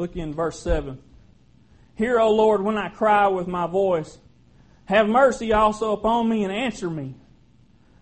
Look 0.00 0.16
in 0.16 0.32
verse 0.32 0.58
7. 0.60 0.98
Hear, 1.94 2.18
O 2.20 2.30
Lord, 2.30 2.62
when 2.62 2.78
I 2.78 2.88
cry 2.88 3.26
with 3.26 3.46
my 3.46 3.66
voice. 3.66 4.16
Have 4.86 5.06
mercy 5.06 5.52
also 5.52 5.92
upon 5.92 6.26
me 6.26 6.42
and 6.42 6.50
answer 6.50 6.88
me. 6.88 7.16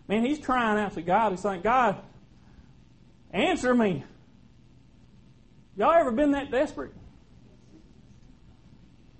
Man, 0.06 0.24
he's 0.24 0.38
crying 0.38 0.78
out 0.78 0.92
to 0.92 1.02
God. 1.02 1.32
He's 1.32 1.40
saying, 1.40 1.62
God, 1.62 2.00
answer 3.32 3.74
me. 3.74 4.04
Y'all 5.76 5.90
ever 5.90 6.12
been 6.12 6.30
that 6.30 6.52
desperate? 6.52 6.92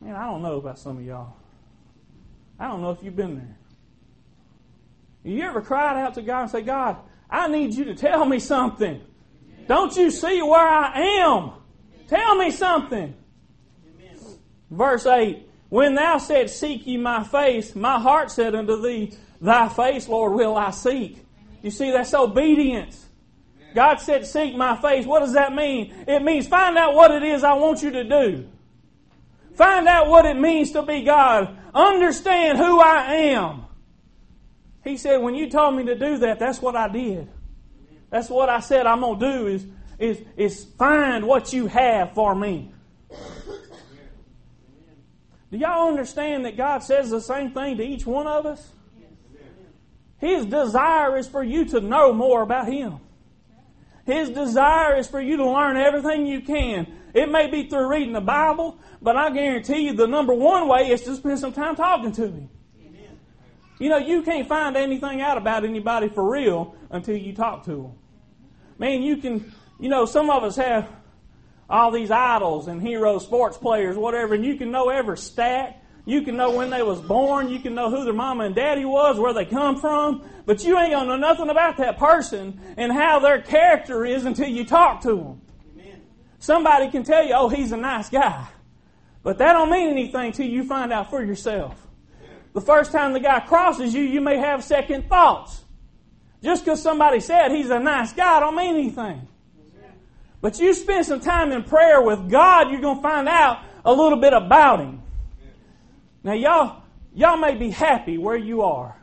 Man, 0.01 0.15
I 0.15 0.27
don't 0.27 0.43
know 0.43 0.59
about 0.59 0.79
some 0.79 0.99
of 0.99 1.05
y'all. 1.05 1.35
I 2.61 2.69
don't 2.69 2.81
know 2.81 2.93
if 2.93 3.03
you've 3.03 3.17
been 3.17 3.39
there. 3.39 3.59
You 5.25 5.43
ever 5.43 5.63
cried 5.63 6.01
out 6.01 6.15
to 6.15 6.23
God 6.23 6.43
and 6.43 6.51
say, 6.53 6.63
God, 6.63 6.99
I 7.29 7.49
need 7.49 7.75
you 7.75 7.87
to 7.87 7.97
tell 7.97 8.25
me 8.25 8.39
something. 8.39 9.01
Don't 9.67 9.97
you 9.97 10.13
see 10.13 10.41
where 10.43 10.61
I 10.61 11.01
am? 11.25 11.59
Tell 12.09 12.37
me 12.37 12.51
something. 12.51 13.15
Verse 14.71 15.07
8 15.07 15.47
When 15.69 15.95
thou 15.95 16.19
said, 16.19 16.51
Seek 16.51 16.87
ye 16.87 16.97
my 16.97 17.25
face, 17.25 17.75
my 17.75 17.99
heart 17.99 18.31
said 18.31 18.55
unto 18.55 18.83
thee, 18.83 19.15
Thy 19.41 19.69
face, 19.69 20.09
Lord, 20.09 20.33
will 20.33 20.57
I 20.57 20.71
seek. 20.71 21.25
You 21.63 21.71
see, 21.71 21.91
that's 21.91 22.13
obedience. 22.15 23.07
God 23.75 24.01
said, 24.01 24.27
Seek 24.27 24.57
my 24.57 24.77
face. 24.81 25.07
What 25.07 25.21
does 25.21 25.35
that 25.35 25.55
mean? 25.55 25.95
It 26.07 26.23
means 26.23 26.49
find 26.49 26.77
out 26.77 26.95
what 26.95 27.11
it 27.11 27.23
is 27.23 27.45
I 27.45 27.55
want 27.55 27.83
you 27.83 27.91
to 27.91 28.05
do. 28.05 28.49
Find 29.55 29.89
out 29.89 30.09
what 30.09 30.25
it 30.25 30.39
means 30.39 30.71
to 30.73 30.83
be 30.83 31.03
God. 31.03 31.57
Understand 31.75 32.59
who 32.59 32.81
I 32.81 33.15
am. 33.15 33.65
He 34.85 34.97
said, 34.97 35.19
when 35.19 35.35
you 35.35 35.51
told 35.51 35.75
me 35.75 35.85
to 35.87 35.99
do 35.99 36.19
that, 36.19 36.39
that's 36.39 36.63
what 36.63 36.77
I 36.77 36.89
did. 36.89 37.29
That's 38.09 38.31
what 38.31 38.49
I 38.49 38.61
said 38.61 38.87
I'm 38.87 39.01
going 39.01 39.19
to 39.19 39.33
do 39.33 39.47
is, 39.49 39.67
is, 39.99 40.21
is 40.37 40.65
find 40.79 41.27
what 41.27 41.53
you 41.53 41.67
have 41.67 42.15
for 42.15 42.35
me. 42.35 42.73
Do 45.51 45.57
y'all 45.57 45.89
understand 45.89 46.45
that 46.45 46.57
God 46.57 46.83
says 46.83 47.11
the 47.11 47.21
same 47.21 47.53
thing 47.53 47.79
to 47.79 47.83
each 47.83 48.05
one 48.05 48.27
of 48.27 48.45
us? 48.45 48.73
His 50.19 50.45
desire 50.47 51.17
is 51.17 51.27
for 51.27 51.43
you 51.43 51.65
to 51.67 51.81
know 51.81 52.13
more 52.13 52.43
about 52.43 52.69
Him. 52.69 52.99
His 54.05 54.31
desire 54.31 54.97
is 54.97 55.07
for 55.07 55.21
you 55.21 55.37
to 55.37 55.49
learn 55.49 55.77
everything 55.77 56.27
you 56.27 56.41
can. 56.41 56.87
It 57.15 57.31
may 57.31 57.49
be 57.49 57.69
through 57.69 57.89
reading 57.89 58.13
the 58.13 58.21
Bible, 58.21 58.79
but 59.01 59.17
I 59.17 59.31
guarantee 59.31 59.81
you 59.81 59.93
the 59.93 60.07
number 60.07 60.35
one 60.35 60.69
way 60.69 60.91
is 60.91 61.03
to 61.03 61.15
spend 61.15 61.39
some 61.39 61.53
time 61.53 61.77
talking 61.77 62.13
to 62.13 62.27
Him. 62.27 62.51
You 63.79 63.89
know, 63.89 63.99
you 63.99 64.23
can't 64.23 64.49
find 64.49 64.77
anything 64.77 65.21
out 65.21 65.39
about 65.39 65.65
anybody 65.65 66.09
for 66.09 66.29
real 66.29 66.75
until 66.91 67.17
you 67.17 67.33
talk 67.33 67.65
to 67.67 67.71
them. 67.71 67.93
Man, 68.77 69.03
you 69.03 69.19
can, 69.19 69.53
you 69.79 69.89
know, 69.89 70.05
some 70.07 70.31
of 70.31 70.43
us 70.43 70.57
have 70.57 70.89
all 71.71 71.91
these 71.91 72.11
idols 72.11 72.69
and 72.69 72.81
heroes, 72.81 73.25
sports 73.25 73.57
players, 73.57 73.97
whatever, 73.97 74.35
and 74.35 74.45
you 74.45 74.57
can 74.57 74.71
know 74.71 74.89
every 74.89 75.19
stat, 75.19 75.83
you 76.09 76.23
can 76.23 76.39
know 76.39 76.53
when 76.53 76.71
they 76.71 76.81
was 76.81 77.03
born. 77.03 77.51
You 77.51 77.59
can 77.59 77.75
know 77.75 77.91
who 77.91 78.03
their 78.03 78.15
mama 78.15 78.45
and 78.45 78.55
daddy 78.55 78.87
was, 78.87 79.19
where 79.19 79.35
they 79.35 79.45
come 79.45 79.79
from. 79.79 80.27
But 80.47 80.65
you 80.65 80.79
ain't 80.79 80.93
gonna 80.93 81.07
know 81.07 81.17
nothing 81.19 81.51
about 81.51 81.77
that 81.77 81.99
person 81.99 82.59
and 82.79 82.91
how 82.91 83.19
their 83.19 83.43
character 83.43 84.07
is 84.07 84.25
until 84.25 84.49
you 84.49 84.65
talk 84.65 85.03
to 85.03 85.09
them. 85.09 85.43
Amen. 85.75 86.01
Somebody 86.39 86.91
can 86.91 87.03
tell 87.03 87.23
you, 87.23 87.35
oh, 87.35 87.51
he's 87.51 87.73
a 87.73 87.77
nice 87.77 88.09
guy. 88.09 88.49
But 89.23 89.37
that 89.37 89.53
don't 89.53 89.71
mean 89.71 89.91
anything 89.91 90.33
till 90.33 90.47
you 90.47 90.65
find 90.65 90.95
out 90.95 91.11
for 91.11 91.23
yourself. 91.23 91.79
The 92.55 92.63
first 92.63 92.91
time 92.91 93.13
the 93.13 93.21
guy 93.21 93.41
crosses 93.41 93.93
you, 93.93 94.03
you 94.03 94.23
may 94.23 94.39
have 94.39 94.65
second 94.65 95.11
thoughts. 95.11 95.61
Just 96.43 96.65
because 96.65 96.83
somebody 96.83 97.21
said 97.21 97.51
he's 97.51 97.69
a 97.69 97.81
nice 97.81 98.15
guy 98.15 98.41
don't 98.41 98.57
mean 98.57 98.77
anything. 98.77 99.29
But 100.41 100.59
you 100.59 100.73
spend 100.75 101.05
some 101.07 101.21
time 101.21 101.53
in 101.53 101.65
prayer 101.65 102.01
with 102.01 102.31
God, 102.31 102.71
you're 102.71 102.81
going 102.81 102.97
to 102.97 103.03
find 103.03 103.29
out 103.29 103.63
a 103.85 103.93
little 103.93 104.19
bit 104.19 104.33
about 104.33 104.81
him. 104.81 105.03
Now, 106.23 106.35
y'all, 106.35 106.83
y'all 107.15 107.37
may 107.37 107.55
be 107.55 107.71
happy 107.71 108.19
where 108.19 108.37
you 108.37 108.63
are. 108.63 108.97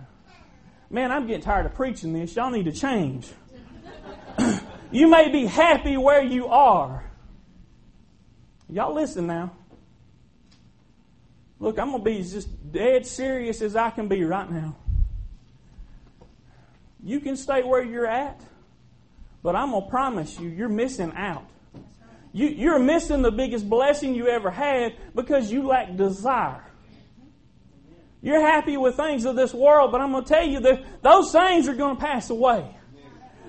Man, 0.90 1.12
I'm 1.12 1.28
getting 1.28 1.42
tired 1.42 1.66
of 1.66 1.74
preaching 1.74 2.14
this. 2.14 2.36
Y'all 2.36 2.52
need 2.52 2.66
to 2.66 2.72
change. 2.72 3.28
you 4.92 5.08
may 5.08 5.30
be 5.30 5.46
happy 5.46 5.98
where 5.98 6.24
you 6.24 6.48
are. 6.48 7.04
Y'all 8.70 8.94
listen 8.94 9.28
now. 9.28 9.52
Look, 11.60 11.80
I'm 11.80 11.92
going 11.92 12.04
to 12.04 12.10
be 12.10 12.20
as 12.20 12.46
dead 12.46 13.06
serious 13.06 13.62
as 13.62 13.76
I 13.76 13.90
can 13.90 14.08
be 14.08 14.24
right 14.24 14.50
now. 14.50 14.76
You 17.04 17.20
can 17.20 17.38
stay 17.38 17.64
where 17.64 17.84
you're 17.84 18.08
at, 18.08 18.42
but 19.46 19.56
I'm 19.56 19.70
going 19.70 19.84
to 19.84 19.90
promise 19.92 20.40
you, 20.40 20.50
you're 20.50 20.68
missing 20.68 21.14
out. 21.16 21.46
You, 22.34 22.48
you're 22.48 22.80
missing 22.80 23.22
the 23.22 23.32
biggest 23.32 23.70
blessing 23.70 24.16
you 24.16 24.28
ever 24.28 24.50
had 24.50 24.96
because 25.14 25.52
you 25.52 25.68
lack 25.68 25.96
desire. 25.96 26.64
You're 28.24 28.42
happy 28.42 28.76
with 28.76 28.96
things 28.96 29.24
of 29.24 29.36
this 29.36 29.54
world, 29.54 29.92
but 29.92 30.02
I'm 30.02 30.14
going 30.14 30.24
to 30.24 30.28
tell 30.28 30.48
you 30.48 30.62
that 30.62 31.04
those 31.04 31.32
things 31.32 31.68
are 31.68 31.76
going 31.76 31.96
to 31.96 32.02
pass 32.02 32.32
away. 32.32 32.76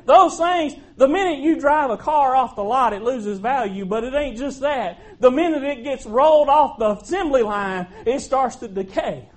Those 0.04 0.36
things, 0.36 0.74
the 0.98 1.08
minute 1.08 1.38
you 1.38 1.58
drive 1.58 1.88
a 1.88 1.96
car 1.96 2.36
off 2.36 2.56
the 2.56 2.62
lot, 2.62 2.92
it 2.92 3.00
loses 3.00 3.38
value, 3.38 3.86
but 3.86 4.04
it 4.04 4.12
ain't 4.12 4.36
just 4.36 4.60
that. 4.60 5.00
The 5.18 5.30
minute 5.30 5.64
it 5.64 5.82
gets 5.82 6.04
rolled 6.04 6.50
off 6.50 6.78
the 6.78 6.90
assembly 6.90 7.42
line, 7.42 7.86
it 8.04 8.20
starts 8.20 8.56
to 8.56 8.68
decay. 8.68 9.30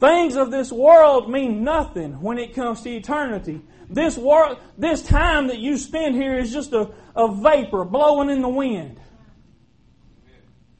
Things 0.00 0.36
of 0.36 0.50
this 0.50 0.72
world 0.72 1.30
mean 1.30 1.64
nothing 1.64 2.22
when 2.22 2.38
it 2.38 2.54
comes 2.54 2.80
to 2.80 2.90
eternity. 2.90 3.60
This 3.88 4.16
world, 4.18 4.58
this 4.76 5.02
time 5.02 5.48
that 5.48 5.58
you 5.58 5.78
spend 5.78 6.16
here 6.16 6.36
is 6.36 6.52
just 6.52 6.72
a, 6.72 6.90
a 7.14 7.32
vapor 7.34 7.84
blowing 7.84 8.30
in 8.30 8.42
the 8.42 8.48
wind. 8.48 9.00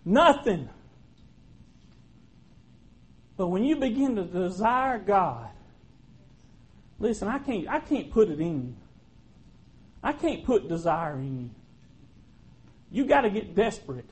Nothing. 0.05 0.69
But 3.37 3.49
when 3.49 3.65
you 3.65 3.77
begin 3.77 4.17
to 4.17 4.25
desire 4.25 4.99
God, 4.99 5.51
listen, 6.99 7.29
I 7.29 7.39
can't, 7.39 7.69
I 7.69 7.81
can't 7.81 8.11
put 8.11 8.29
it 8.29 8.41
in 8.41 8.67
you. 8.69 8.75
I 10.03 10.13
can't 10.13 10.45
put 10.45 10.69
desire 10.69 11.15
in 11.15 11.41
you. 11.41 11.51
You 12.91 13.07
got 13.07 13.23
to 13.23 13.31
get 13.31 13.55
desperate. 13.55 14.09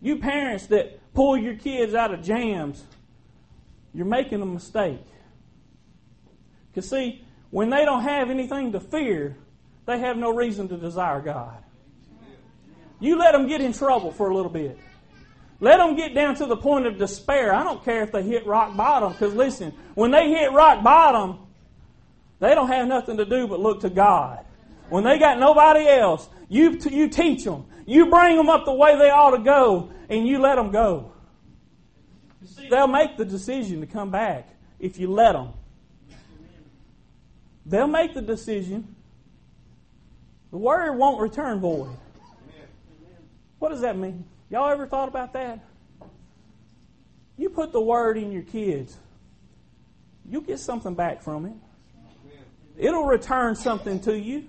You 0.00 0.16
parents 0.16 0.66
that 0.68 0.98
pull 1.12 1.36
your 1.36 1.54
kids 1.54 1.94
out 1.94 2.12
of 2.12 2.22
jams, 2.22 2.84
you're 3.92 4.06
making 4.06 4.40
a 4.40 4.46
mistake. 4.46 5.04
Because, 6.72 6.88
see, 6.88 7.24
when 7.50 7.70
they 7.70 7.84
don't 7.84 8.02
have 8.02 8.30
anything 8.30 8.72
to 8.72 8.80
fear, 8.80 9.36
they 9.86 9.98
have 9.98 10.16
no 10.16 10.32
reason 10.32 10.68
to 10.68 10.76
desire 10.76 11.20
God. 11.20 11.56
You 13.00 13.18
let 13.18 13.32
them 13.32 13.48
get 13.48 13.60
in 13.60 13.72
trouble 13.72 14.12
for 14.12 14.28
a 14.30 14.34
little 14.34 14.50
bit. 14.50 14.78
Let 15.58 15.78
them 15.78 15.96
get 15.96 16.14
down 16.14 16.36
to 16.36 16.46
the 16.46 16.56
point 16.56 16.86
of 16.86 16.96
despair. 16.98 17.52
I 17.52 17.64
don't 17.64 17.84
care 17.84 18.02
if 18.02 18.12
they 18.12 18.22
hit 18.22 18.46
rock 18.46 18.76
bottom, 18.76 19.12
because 19.12 19.34
listen, 19.34 19.74
when 19.94 20.10
they 20.10 20.28
hit 20.28 20.52
rock 20.52 20.82
bottom, 20.82 21.38
they 22.38 22.54
don't 22.54 22.68
have 22.68 22.88
nothing 22.88 23.16
to 23.18 23.24
do 23.24 23.46
but 23.46 23.60
look 23.60 23.80
to 23.80 23.90
God. 23.90 24.44
When 24.88 25.04
they 25.04 25.18
got 25.18 25.38
nobody 25.38 25.86
else, 25.86 26.28
you, 26.48 26.78
you 26.90 27.08
teach 27.08 27.44
them. 27.44 27.66
You 27.86 28.10
bring 28.10 28.36
them 28.36 28.48
up 28.48 28.64
the 28.64 28.72
way 28.72 28.96
they 28.96 29.10
ought 29.10 29.36
to 29.36 29.42
go, 29.42 29.90
and 30.08 30.26
you 30.26 30.38
let 30.38 30.56
them 30.56 30.70
go. 30.70 31.12
They'll 32.70 32.86
make 32.86 33.16
the 33.16 33.24
decision 33.24 33.80
to 33.80 33.86
come 33.86 34.10
back 34.10 34.48
if 34.78 34.98
you 34.98 35.10
let 35.10 35.32
them. 35.32 35.52
They'll 37.66 37.86
make 37.86 38.14
the 38.14 38.22
decision. 38.22 38.94
The 40.50 40.58
word 40.58 40.96
won't 40.96 41.20
return 41.20 41.60
void. 41.60 41.90
What 43.58 43.68
does 43.68 43.82
that 43.82 43.96
mean? 43.96 44.24
Y'all 44.48 44.70
ever 44.70 44.86
thought 44.86 45.08
about 45.08 45.32
that? 45.34 45.60
You 47.36 47.50
put 47.50 47.72
the 47.72 47.80
word 47.80 48.18
in 48.18 48.32
your 48.32 48.42
kids, 48.42 48.96
you 50.28 50.40
get 50.40 50.58
something 50.58 50.94
back 50.94 51.22
from 51.22 51.46
it. 51.46 51.54
It'll 52.76 53.04
return 53.04 53.54
something 53.56 54.00
to 54.00 54.18
you. 54.18 54.48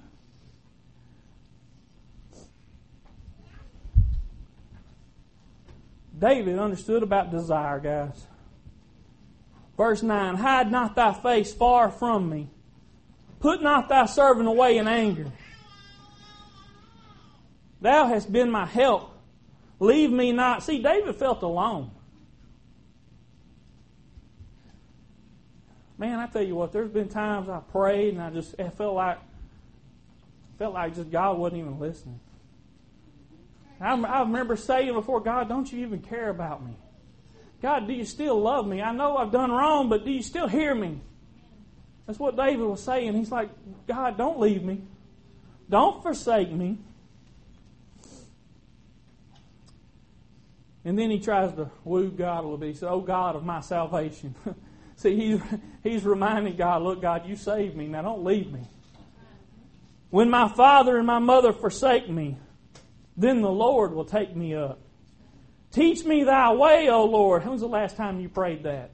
David 6.17 6.59
understood 6.59 7.01
about 7.01 7.31
desire, 7.31 7.79
guys. 7.79 8.27
Verse 9.75 10.03
9 10.03 10.35
Hide 10.35 10.71
not 10.71 10.95
thy 10.95 11.13
face 11.13 11.53
far 11.53 11.89
from 11.89 12.29
me. 12.29 12.49
Put 13.41 13.63
not 13.63 13.89
thy 13.89 14.05
servant 14.05 14.47
away 14.47 14.77
in 14.77 14.87
anger. 14.87 15.31
Thou 17.81 18.05
hast 18.07 18.31
been 18.31 18.51
my 18.51 18.67
help. 18.67 19.11
Leave 19.79 20.11
me 20.11 20.31
not. 20.31 20.61
See, 20.61 20.81
David 20.81 21.15
felt 21.15 21.41
alone. 21.41 21.89
Man, 25.97 26.19
I 26.19 26.27
tell 26.27 26.43
you 26.43 26.55
what, 26.55 26.71
there's 26.71 26.89
been 26.89 27.09
times 27.09 27.49
I 27.49 27.59
prayed 27.59 28.13
and 28.13 28.21
I 28.21 28.29
just 28.29 28.55
I 28.59 28.69
felt 28.69 28.95
like 28.95 29.17
felt 30.59 30.75
like 30.75 30.95
just 30.95 31.11
God 31.11 31.37
wasn't 31.37 31.61
even 31.61 31.79
listening. 31.79 32.19
I, 33.79 33.99
I 33.99 34.21
remember 34.21 34.55
saying 34.55 34.93
before 34.93 35.19
God, 35.19 35.49
"Don't 35.49 35.71
you 35.71 35.79
even 35.81 36.01
care 36.01 36.29
about 36.29 36.63
me? 36.63 36.75
God, 37.61 37.87
do 37.87 37.93
you 37.93 38.05
still 38.05 38.39
love 38.39 38.67
me? 38.67 38.81
I 38.81 38.91
know 38.91 39.17
I've 39.17 39.31
done 39.31 39.51
wrong, 39.51 39.89
but 39.89 40.05
do 40.05 40.11
you 40.11 40.21
still 40.21 40.47
hear 40.47 40.75
me?" 40.75 41.01
That's 42.11 42.19
what 42.19 42.35
David 42.35 42.65
was 42.65 42.83
saying. 42.83 43.13
He's 43.13 43.31
like, 43.31 43.47
"God, 43.87 44.17
don't 44.17 44.37
leave 44.37 44.63
me. 44.63 44.81
Don't 45.69 46.03
forsake 46.03 46.51
me." 46.51 46.77
And 50.83 50.99
then 50.99 51.09
he 51.09 51.19
tries 51.19 51.53
to 51.53 51.71
woo 51.85 52.11
God 52.11 52.39
a 52.39 52.41
little 52.41 52.57
bit. 52.57 52.67
He 52.67 52.73
said, 52.73 52.89
Oh 52.89 52.99
God 52.99 53.37
of 53.37 53.45
my 53.45 53.61
salvation. 53.61 54.35
See, 54.97 55.15
he's, 55.15 55.41
he's 55.83 56.03
reminding 56.03 56.57
God, 56.57 56.81
Look, 56.81 57.01
God, 57.01 57.25
you 57.25 57.37
saved 57.37 57.77
me. 57.77 57.87
Now 57.87 58.01
don't 58.01 58.25
leave 58.25 58.51
me. 58.51 58.67
When 60.09 60.29
my 60.29 60.49
father 60.49 60.97
and 60.97 61.07
my 61.07 61.19
mother 61.19 61.53
forsake 61.53 62.09
me, 62.09 62.37
then 63.15 63.39
the 63.39 63.49
Lord 63.49 63.93
will 63.93 64.03
take 64.03 64.35
me 64.35 64.53
up. 64.53 64.79
Teach 65.71 66.03
me 66.03 66.25
thy 66.25 66.51
way, 66.51 66.89
O 66.89 67.05
Lord. 67.05 67.45
When's 67.45 67.61
the 67.61 67.67
last 67.67 67.95
time 67.95 68.19
you 68.19 68.27
prayed 68.27 68.63
that? 68.63 68.91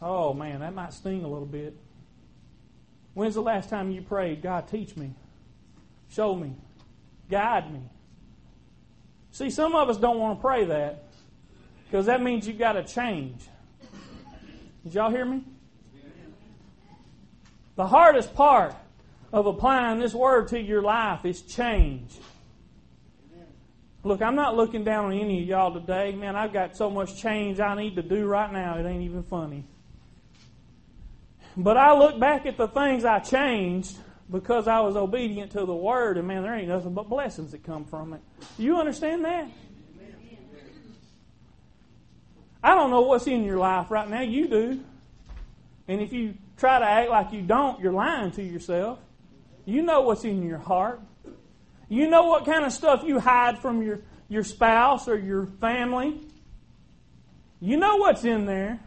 Oh, 0.00 0.34
man, 0.34 0.60
that 0.60 0.74
might 0.74 0.92
sting 0.92 1.24
a 1.24 1.28
little 1.28 1.46
bit. 1.46 1.76
When's 3.14 3.34
the 3.34 3.42
last 3.42 3.70
time 3.70 3.90
you 3.90 4.02
prayed, 4.02 4.42
God, 4.42 4.68
teach 4.68 4.94
me, 4.96 5.14
show 6.10 6.34
me, 6.34 6.54
guide 7.30 7.72
me? 7.72 7.80
See, 9.30 9.50
some 9.50 9.74
of 9.74 9.88
us 9.88 9.96
don't 9.96 10.18
want 10.18 10.38
to 10.38 10.42
pray 10.42 10.64
that 10.66 11.04
because 11.86 12.06
that 12.06 12.22
means 12.22 12.46
you've 12.46 12.58
got 12.58 12.72
to 12.72 12.84
change. 12.84 13.42
Did 14.84 14.94
y'all 14.94 15.10
hear 15.10 15.24
me? 15.24 15.42
The 17.76 17.86
hardest 17.86 18.34
part 18.34 18.74
of 19.32 19.46
applying 19.46 19.98
this 19.98 20.14
word 20.14 20.48
to 20.48 20.60
your 20.60 20.82
life 20.82 21.24
is 21.24 21.42
change. 21.42 22.12
Look, 24.04 24.22
I'm 24.22 24.36
not 24.36 24.56
looking 24.56 24.84
down 24.84 25.06
on 25.06 25.12
any 25.12 25.42
of 25.42 25.48
y'all 25.48 25.74
today. 25.74 26.12
Man, 26.12 26.36
I've 26.36 26.52
got 26.52 26.76
so 26.76 26.88
much 26.88 27.20
change 27.20 27.60
I 27.60 27.74
need 27.74 27.96
to 27.96 28.02
do 28.02 28.26
right 28.26 28.52
now, 28.52 28.78
it 28.78 28.86
ain't 28.86 29.02
even 29.02 29.22
funny. 29.22 29.64
But 31.56 31.76
I 31.76 31.96
look 31.96 32.18
back 32.18 32.44
at 32.46 32.56
the 32.56 32.68
things 32.68 33.04
I 33.04 33.18
changed 33.18 33.96
because 34.30 34.68
I 34.68 34.80
was 34.80 34.96
obedient 34.96 35.52
to 35.52 35.64
the 35.64 35.74
word, 35.74 36.18
and 36.18 36.26
man, 36.26 36.42
there 36.42 36.54
ain't 36.54 36.68
nothing 36.68 36.92
but 36.92 37.08
blessings 37.08 37.52
that 37.52 37.64
come 37.64 37.84
from 37.84 38.12
it. 38.12 38.20
Do 38.56 38.62
You 38.62 38.78
understand 38.78 39.24
that? 39.24 39.48
I 42.62 42.74
don't 42.74 42.90
know 42.90 43.02
what's 43.02 43.26
in 43.28 43.44
your 43.44 43.58
life 43.58 43.90
right 43.90 44.08
now. 44.08 44.22
You 44.22 44.48
do. 44.48 44.80
And 45.86 46.00
if 46.00 46.12
you 46.12 46.34
try 46.56 46.80
to 46.80 46.84
act 46.84 47.10
like 47.10 47.32
you 47.32 47.42
don't, 47.42 47.78
you're 47.80 47.92
lying 47.92 48.32
to 48.32 48.42
yourself. 48.42 48.98
You 49.64 49.82
know 49.82 50.00
what's 50.00 50.24
in 50.24 50.42
your 50.42 50.58
heart. 50.58 51.00
You 51.88 52.10
know 52.10 52.24
what 52.24 52.44
kind 52.44 52.64
of 52.64 52.72
stuff 52.72 53.04
you 53.04 53.20
hide 53.20 53.60
from 53.60 53.82
your, 53.82 54.00
your 54.28 54.42
spouse 54.42 55.06
or 55.06 55.16
your 55.16 55.46
family. 55.46 56.20
You 57.60 57.76
know 57.76 57.96
what's 57.96 58.24
in 58.24 58.46
there. 58.46 58.80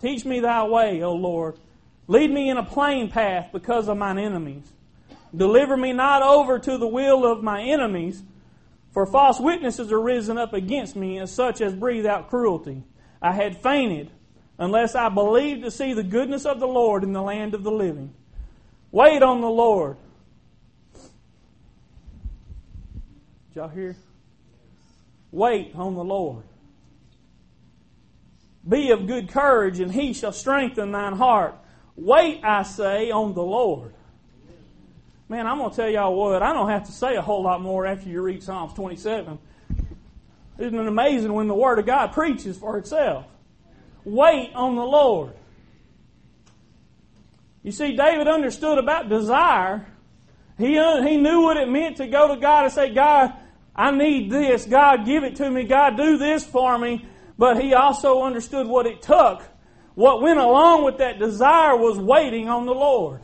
Teach 0.00 0.24
me 0.24 0.40
thy 0.40 0.64
way, 0.64 1.02
O 1.02 1.12
Lord. 1.12 1.56
Lead 2.08 2.30
me 2.30 2.50
in 2.50 2.56
a 2.56 2.64
plain 2.64 3.10
path 3.10 3.50
because 3.52 3.88
of 3.88 3.96
mine 3.96 4.18
enemies. 4.18 4.72
Deliver 5.36 5.76
me 5.76 5.92
not 5.92 6.22
over 6.22 6.58
to 6.58 6.78
the 6.78 6.88
will 6.88 7.30
of 7.30 7.42
my 7.42 7.62
enemies, 7.62 8.22
for 8.92 9.06
false 9.06 9.38
witnesses 9.38 9.92
are 9.92 10.00
risen 10.00 10.36
up 10.36 10.52
against 10.52 10.96
me, 10.96 11.18
and 11.18 11.28
such 11.28 11.60
as 11.60 11.72
breathe 11.74 12.06
out 12.06 12.28
cruelty. 12.28 12.82
I 13.22 13.32
had 13.32 13.62
fainted 13.62 14.10
unless 14.58 14.94
I 14.94 15.08
believed 15.08 15.62
to 15.62 15.70
see 15.70 15.92
the 15.92 16.02
goodness 16.02 16.44
of 16.46 16.58
the 16.58 16.66
Lord 16.66 17.04
in 17.04 17.12
the 17.12 17.22
land 17.22 17.54
of 17.54 17.62
the 17.62 17.70
living. 17.70 18.12
Wait 18.90 19.22
on 19.22 19.40
the 19.40 19.48
Lord. 19.48 19.96
Did 23.48 23.56
y'all 23.56 23.68
hear? 23.68 23.96
Wait 25.30 25.72
on 25.76 25.94
the 25.94 26.04
Lord. 26.04 26.42
Be 28.68 28.90
of 28.90 29.06
good 29.06 29.30
courage, 29.30 29.80
and 29.80 29.92
he 29.92 30.12
shall 30.12 30.32
strengthen 30.32 30.92
thine 30.92 31.14
heart. 31.16 31.54
Wait, 31.96 32.40
I 32.44 32.62
say, 32.62 33.10
on 33.10 33.34
the 33.34 33.42
Lord. 33.42 33.94
Man, 35.28 35.46
I'm 35.46 35.58
going 35.58 35.70
to 35.70 35.76
tell 35.76 35.88
y'all 35.88 36.14
what, 36.14 36.42
I 36.42 36.52
don't 36.52 36.68
have 36.68 36.86
to 36.86 36.92
say 36.92 37.16
a 37.16 37.22
whole 37.22 37.42
lot 37.42 37.60
more 37.62 37.86
after 37.86 38.08
you 38.08 38.20
read 38.20 38.42
Psalms 38.42 38.72
27. 38.74 39.38
Isn't 40.58 40.78
it 40.78 40.86
amazing 40.86 41.32
when 41.32 41.46
the 41.46 41.54
Word 41.54 41.78
of 41.78 41.86
God 41.86 42.12
preaches 42.12 42.58
for 42.58 42.76
itself? 42.78 43.26
Wait 44.04 44.50
on 44.54 44.76
the 44.76 44.84
Lord. 44.84 45.32
You 47.62 47.72
see, 47.72 47.94
David 47.94 48.28
understood 48.28 48.78
about 48.78 49.08
desire. 49.08 49.86
He, 50.58 50.72
he 50.74 51.16
knew 51.16 51.42
what 51.42 51.56
it 51.56 51.68
meant 51.68 51.98
to 51.98 52.06
go 52.06 52.34
to 52.34 52.40
God 52.40 52.64
and 52.64 52.72
say, 52.72 52.92
God, 52.92 53.32
I 53.74 53.90
need 53.90 54.30
this. 54.30 54.66
God, 54.66 55.06
give 55.06 55.24
it 55.24 55.36
to 55.36 55.50
me. 55.50 55.64
God, 55.64 55.96
do 55.96 56.18
this 56.18 56.44
for 56.44 56.76
me. 56.78 57.06
But 57.40 57.58
he 57.58 57.72
also 57.72 58.22
understood 58.22 58.66
what 58.66 58.84
it 58.84 59.00
took. 59.00 59.42
What 59.94 60.20
went 60.20 60.38
along 60.38 60.84
with 60.84 60.98
that 60.98 61.18
desire 61.18 61.74
was 61.74 61.98
waiting 61.98 62.50
on 62.50 62.66
the 62.66 62.74
Lord. 62.74 63.22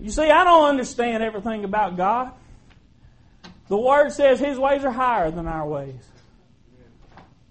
You 0.00 0.10
see, 0.10 0.30
I 0.30 0.42
don't 0.42 0.70
understand 0.70 1.22
everything 1.22 1.64
about 1.64 1.98
God. 1.98 2.32
The 3.68 3.76
Word 3.76 4.10
says 4.12 4.40
His 4.40 4.58
ways 4.58 4.84
are 4.84 4.90
higher 4.90 5.30
than 5.30 5.46
our 5.46 5.68
ways. 5.68 6.02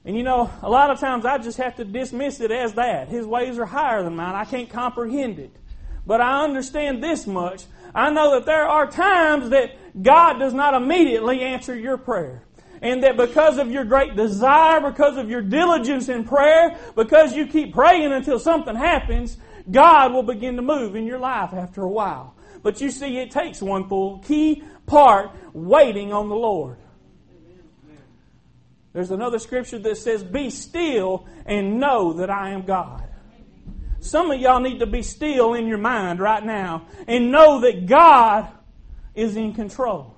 And 0.06 0.18
you 0.18 0.24
know, 0.24 0.52
a 0.64 0.70
lot 0.72 0.90
of 0.90 1.00
times 1.00 1.24
I 1.24 1.38
just 1.38 1.60
have 1.60 1.76
to 1.76 1.86
dismiss 1.86 2.40
it 2.40 2.50
as 2.50 2.74
that. 2.74 3.08
His 3.08 3.28
ways 3.28 3.60
are 3.60 3.66
higher 3.68 4.02
than 4.02 4.16
mine. 4.16 4.34
I 4.34 4.46
can't 4.46 4.72
comprehend 4.72 5.38
it. 5.38 5.56
But 6.04 6.20
I 6.20 6.44
understand 6.44 7.04
this 7.04 7.28
much. 7.28 7.66
I 7.94 8.10
know 8.10 8.32
that 8.32 8.48
there 8.48 8.68
are 8.68 8.90
times 8.90 9.52
that 9.52 10.02
God 10.02 10.40
does 10.40 10.56
not 10.56 10.74
immediately 10.74 11.42
answer 11.42 11.76
your 11.76 11.98
prayer. 11.98 12.42
And 12.82 13.04
that 13.04 13.16
because 13.16 13.58
of 13.58 13.72
your 13.72 13.86
great 13.86 14.16
desire, 14.16 14.82
because 14.82 15.18
of 15.18 15.30
your 15.30 15.42
diligence 15.42 16.10
in 16.10 16.24
prayer, 16.24 16.78
because 16.96 17.36
you 17.36 17.46
keep 17.46 17.74
praying 17.74 18.12
until 18.12 18.40
something 18.40 18.76
happens, 18.76 19.38
God 19.70 20.14
will 20.14 20.24
begin 20.24 20.56
to 20.56 20.62
move 20.62 20.96
in 20.96 21.06
your 21.06 21.20
life 21.20 21.54
after 21.54 21.84
a 21.84 21.90
while. 21.90 22.36
But 22.64 22.82
you 22.82 22.90
see, 22.90 23.18
it 23.18 23.32
takes 23.32 23.62
one 23.62 23.88
full 23.88 24.20
key 24.20 24.64
part 24.86 25.32
waiting 25.54 26.12
on 26.12 26.30
the 26.30 26.36
Lord. 26.36 26.78
There's 28.94 29.12
another 29.12 29.40
scripture 29.40 29.80
that 29.80 29.98
says, 29.98 30.24
Be 30.24 30.50
still 30.50 31.28
and 31.46 31.80
know 31.80 32.14
that 32.14 32.30
I 32.30 32.52
am 32.52 32.64
God. 32.64 33.08
Some 34.00 34.32
of 34.32 34.40
y'all 34.40 34.60
need 34.60 34.80
to 34.80 34.88
be 34.88 35.04
still 35.04 35.54
in 35.54 35.68
your 35.68 35.78
mind 35.78 36.20
right 36.20 36.44
now 36.44 36.88
and 37.08 37.32
know 37.32 37.62
that 37.62 37.86
God 37.86 38.50
is 39.14 39.38
in 39.38 39.54
control. 39.54 40.18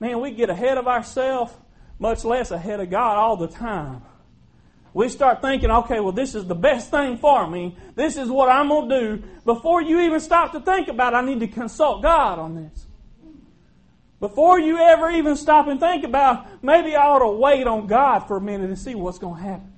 Man, 0.00 0.20
we 0.20 0.30
get 0.30 0.48
ahead 0.48 0.78
of 0.78 0.88
ourselves, 0.88 1.52
much 1.98 2.24
less 2.24 2.50
ahead 2.50 2.80
of 2.80 2.90
God 2.90 3.18
all 3.18 3.36
the 3.36 3.48
time. 3.48 4.02
We 4.92 5.08
start 5.08 5.40
thinking, 5.40 5.70
okay, 5.70 6.00
well, 6.00 6.12
this 6.12 6.34
is 6.34 6.46
the 6.46 6.54
best 6.54 6.90
thing 6.90 7.18
for 7.18 7.46
me. 7.46 7.76
This 7.94 8.16
is 8.16 8.28
what 8.28 8.48
I'm 8.48 8.68
going 8.68 8.88
to 8.88 9.00
do. 9.00 9.22
Before 9.44 9.80
you 9.80 10.00
even 10.00 10.18
stop 10.18 10.52
to 10.52 10.60
think 10.60 10.88
about 10.88 11.12
it, 11.12 11.16
I 11.16 11.20
need 11.20 11.40
to 11.40 11.46
consult 11.46 12.02
God 12.02 12.38
on 12.40 12.56
this. 12.56 12.86
Before 14.18 14.58
you 14.58 14.78
ever 14.78 15.10
even 15.10 15.36
stop 15.36 15.68
and 15.68 15.78
think 15.78 16.04
about, 16.04 16.62
maybe 16.62 16.96
I 16.96 17.06
ought 17.06 17.20
to 17.20 17.28
wait 17.28 17.66
on 17.66 17.86
God 17.86 18.20
for 18.20 18.36
a 18.36 18.40
minute 18.40 18.68
and 18.68 18.78
see 18.78 18.94
what's 18.94 19.18
going 19.18 19.36
to 19.36 19.42
happen. 19.42 19.72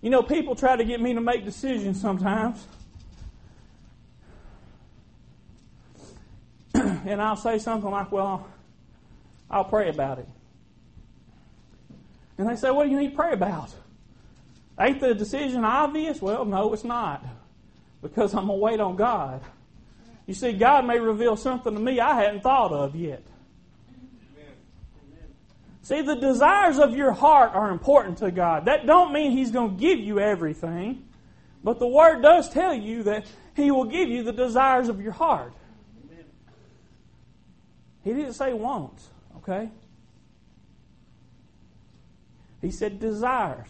You 0.00 0.10
know, 0.10 0.22
people 0.22 0.56
try 0.56 0.76
to 0.76 0.84
get 0.84 1.00
me 1.00 1.14
to 1.14 1.20
make 1.20 1.44
decisions 1.44 2.00
sometimes. 2.00 2.66
and 6.74 7.20
I'll 7.20 7.36
say 7.36 7.58
something 7.58 7.90
like, 7.90 8.10
well, 8.10 8.48
I'll 9.52 9.64
pray 9.64 9.90
about 9.90 10.18
it. 10.18 10.28
And 12.38 12.48
they 12.48 12.56
say, 12.56 12.70
what 12.70 12.84
do 12.84 12.90
you 12.90 12.98
need 12.98 13.10
to 13.10 13.16
pray 13.16 13.32
about? 13.32 13.74
Ain't 14.80 15.00
the 15.00 15.14
decision 15.14 15.64
obvious? 15.64 16.22
Well, 16.22 16.44
no, 16.44 16.72
it's 16.72 16.84
not. 16.84 17.24
Because 18.00 18.34
I'm 18.34 18.46
going 18.46 18.58
to 18.58 18.62
wait 18.62 18.80
on 18.80 18.96
God. 18.96 19.42
You 20.26 20.34
see, 20.34 20.52
God 20.52 20.86
may 20.86 20.98
reveal 20.98 21.36
something 21.36 21.74
to 21.74 21.80
me 21.80 22.00
I 22.00 22.14
hadn't 22.14 22.42
thought 22.42 22.72
of 22.72 22.96
yet. 22.96 23.22
See, 25.82 26.00
the 26.00 26.14
desires 26.14 26.78
of 26.78 26.96
your 26.96 27.12
heart 27.12 27.54
are 27.54 27.70
important 27.70 28.18
to 28.18 28.30
God. 28.30 28.66
That 28.66 28.86
don't 28.86 29.12
mean 29.12 29.32
He's 29.32 29.50
going 29.50 29.76
to 29.76 29.80
give 29.80 29.98
you 29.98 30.20
everything, 30.20 31.04
but 31.62 31.80
the 31.80 31.88
Word 31.88 32.22
does 32.22 32.48
tell 32.48 32.72
you 32.72 33.02
that 33.02 33.26
He 33.54 33.72
will 33.72 33.86
give 33.86 34.08
you 34.08 34.22
the 34.22 34.32
desires 34.32 34.88
of 34.88 35.00
your 35.00 35.12
heart. 35.12 35.52
He 38.04 38.12
didn't 38.12 38.34
say 38.34 38.52
wants, 38.52 39.08
okay? 39.42 39.70
He 42.60 42.70
said 42.70 43.00
desires. 43.00 43.68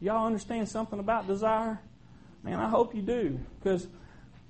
Y'all 0.00 0.26
understand 0.26 0.68
something 0.68 0.98
about 0.98 1.26
desire? 1.26 1.78
Man, 2.42 2.58
I 2.58 2.68
hope 2.68 2.94
you 2.94 3.02
do. 3.02 3.40
Because, 3.58 3.86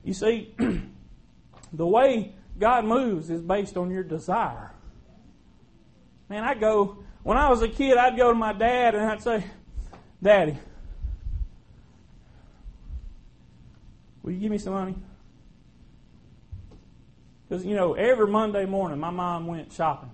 you 0.03 0.15
see, 0.15 0.55
the 1.73 1.87
way 1.87 2.35
God 2.59 2.85
moves 2.85 3.31
is 3.31 3.41
based 3.41 3.77
on 3.77 3.91
your 3.91 4.03
desire. 4.03 4.73
Man, 6.29 6.45
I 6.45 6.55
go, 6.55 6.99
when 7.23 7.37
I 7.37 7.49
was 7.51 7.63
a 7.63 7.69
kid, 7.69 7.97
I'd 7.97 8.17
go 8.17 8.31
to 8.31 8.39
my 8.39 8.53
dad 8.53 8.95
and 8.95 9.05
I'd 9.05 9.23
say, 9.23 9.45
Daddy, 10.23 10.57
will 14.23 14.33
you 14.33 14.41
give 14.41 14.51
me 14.51 14.59
some 14.59 14.73
money? 14.73 14.95
Because, 17.55 17.67
you 17.69 17.77
know, 17.77 17.95
every 17.95 18.27
Monday 18.27 18.67
morning, 18.67 18.99
my 18.99 19.11
mom 19.11 19.47
went 19.47 19.73
shopping 19.73 20.11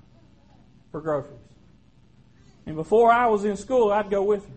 for 0.92 1.00
groceries. 1.00 1.40
And 2.66 2.76
before 2.76 3.10
I 3.10 3.28
was 3.28 3.46
in 3.46 3.56
school, 3.56 3.90
I'd 3.90 4.10
go 4.10 4.22
with 4.22 4.44
her. 4.44 4.52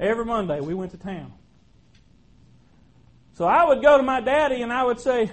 Every 0.00 0.24
Monday, 0.24 0.58
we 0.58 0.74
went 0.74 0.90
to 0.90 0.98
town. 0.98 1.32
So 3.34 3.44
I 3.44 3.64
would 3.66 3.82
go 3.82 3.98
to 3.98 4.02
my 4.02 4.20
daddy 4.20 4.62
and 4.62 4.72
I 4.72 4.82
would 4.82 4.98
say, 4.98 5.30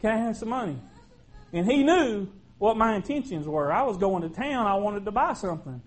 Can 0.00 0.10
I 0.10 0.16
have 0.16 0.38
some 0.38 0.48
money? 0.48 0.78
And 1.52 1.70
he 1.70 1.82
knew 1.82 2.28
what 2.56 2.78
my 2.78 2.94
intentions 2.94 3.46
were. 3.46 3.70
I 3.70 3.82
was 3.82 3.98
going 3.98 4.22
to 4.22 4.30
town, 4.30 4.66
I 4.66 4.76
wanted 4.76 5.04
to 5.04 5.10
buy 5.10 5.34
something. 5.34 5.82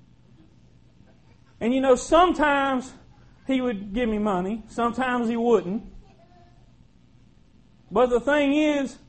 And 1.60 1.73
you 1.73 1.82
know, 1.82 1.95
sometimes 1.95 2.93
he 3.47 3.62
would 3.62 3.95
give 3.95 4.08
me 4.08 4.19
money, 4.19 4.62
sometimes 4.67 5.28
he 5.28 5.38
wouldn't. 5.38 5.91
But 7.89 8.12
the 8.12 8.19
thing 8.19 8.54
is, 8.54 8.99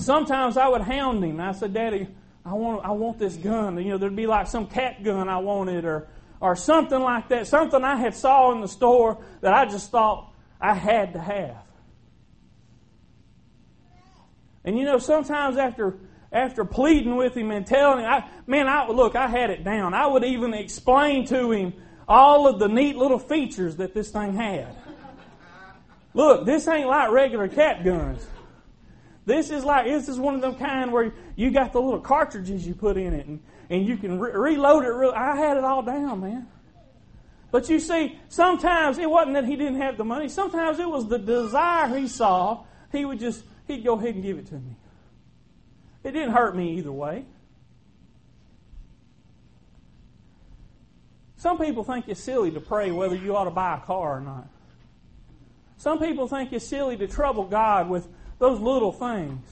sometimes 0.00 0.56
I 0.56 0.68
would 0.68 0.82
hound 0.82 1.24
him. 1.24 1.40
I 1.40 1.52
said, 1.52 1.74
Daddy, 1.74 2.08
I 2.44 2.54
want, 2.54 2.84
I 2.84 2.90
want 2.92 3.18
this 3.18 3.36
gun. 3.36 3.76
You 3.78 3.90
know, 3.90 3.98
there'd 3.98 4.16
be 4.16 4.26
like 4.26 4.46
some 4.46 4.66
cat 4.66 5.02
gun 5.02 5.28
I 5.28 5.38
wanted 5.38 5.84
or, 5.84 6.08
or 6.40 6.56
something 6.56 7.00
like 7.00 7.28
that. 7.28 7.46
Something 7.46 7.84
I 7.84 7.96
had 7.96 8.14
saw 8.14 8.52
in 8.52 8.60
the 8.60 8.68
store 8.68 9.18
that 9.40 9.52
I 9.52 9.66
just 9.66 9.90
thought 9.90 10.32
I 10.60 10.74
had 10.74 11.12
to 11.12 11.20
have. 11.20 11.62
And 14.64 14.78
you 14.78 14.84
know, 14.84 14.98
sometimes 14.98 15.56
after 15.56 15.98
after 16.30 16.64
pleading 16.64 17.16
with 17.16 17.34
him 17.34 17.50
and 17.50 17.66
telling 17.66 18.00
him, 18.00 18.10
I, 18.10 18.28
man, 18.46 18.68
I, 18.68 18.86
look, 18.88 19.16
I 19.16 19.28
had 19.28 19.50
it 19.50 19.64
down. 19.64 19.94
I 19.94 20.06
would 20.06 20.24
even 20.24 20.52
explain 20.52 21.26
to 21.28 21.50
him 21.50 21.72
all 22.06 22.46
of 22.46 22.58
the 22.58 22.68
neat 22.68 22.96
little 22.96 23.18
features 23.18 23.76
that 23.76 23.94
this 23.94 24.10
thing 24.10 24.34
had. 24.34 24.68
Look, 26.14 26.46
this 26.46 26.66
ain't 26.68 26.88
like 26.88 27.10
regular 27.10 27.48
cat 27.48 27.84
guns. 27.84 28.26
This 29.28 29.50
is 29.50 29.62
like 29.62 29.84
this 29.84 30.08
is 30.08 30.18
one 30.18 30.36
of 30.36 30.40
them 30.40 30.54
kind 30.54 30.90
where 30.90 31.12
you 31.36 31.50
got 31.50 31.74
the 31.74 31.82
little 31.82 32.00
cartridges 32.00 32.66
you 32.66 32.74
put 32.74 32.96
in 32.96 33.12
it, 33.12 33.26
and, 33.26 33.40
and 33.68 33.86
you 33.86 33.98
can 33.98 34.18
re- 34.18 34.32
reload 34.32 34.84
it. 34.84 34.88
Real, 34.88 35.12
I 35.14 35.36
had 35.36 35.58
it 35.58 35.64
all 35.64 35.82
down, 35.82 36.22
man. 36.22 36.46
But 37.50 37.68
you 37.68 37.78
see, 37.78 38.18
sometimes 38.30 38.96
it 38.96 39.08
wasn't 39.08 39.34
that 39.34 39.44
he 39.44 39.56
didn't 39.56 39.82
have 39.82 39.98
the 39.98 40.04
money. 40.04 40.30
Sometimes 40.30 40.78
it 40.78 40.88
was 40.88 41.08
the 41.08 41.18
desire 41.18 41.94
he 41.94 42.08
saw. 42.08 42.64
He 42.90 43.04
would 43.04 43.20
just 43.20 43.44
he'd 43.66 43.84
go 43.84 43.98
ahead 43.98 44.14
and 44.14 44.22
give 44.24 44.38
it 44.38 44.46
to 44.46 44.54
me. 44.54 44.76
It 46.04 46.12
didn't 46.12 46.30
hurt 46.30 46.56
me 46.56 46.78
either 46.78 46.90
way. 46.90 47.26
Some 51.36 51.58
people 51.58 51.84
think 51.84 52.08
it's 52.08 52.18
silly 52.18 52.50
to 52.52 52.60
pray 52.60 52.90
whether 52.92 53.14
you 53.14 53.36
ought 53.36 53.44
to 53.44 53.50
buy 53.50 53.76
a 53.76 53.80
car 53.80 54.16
or 54.16 54.20
not. 54.22 54.48
Some 55.76 55.98
people 55.98 56.28
think 56.28 56.50
it's 56.54 56.66
silly 56.66 56.96
to 56.96 57.06
trouble 57.06 57.44
God 57.44 57.90
with 57.90 58.08
those 58.38 58.60
little 58.60 58.92
things. 58.92 59.44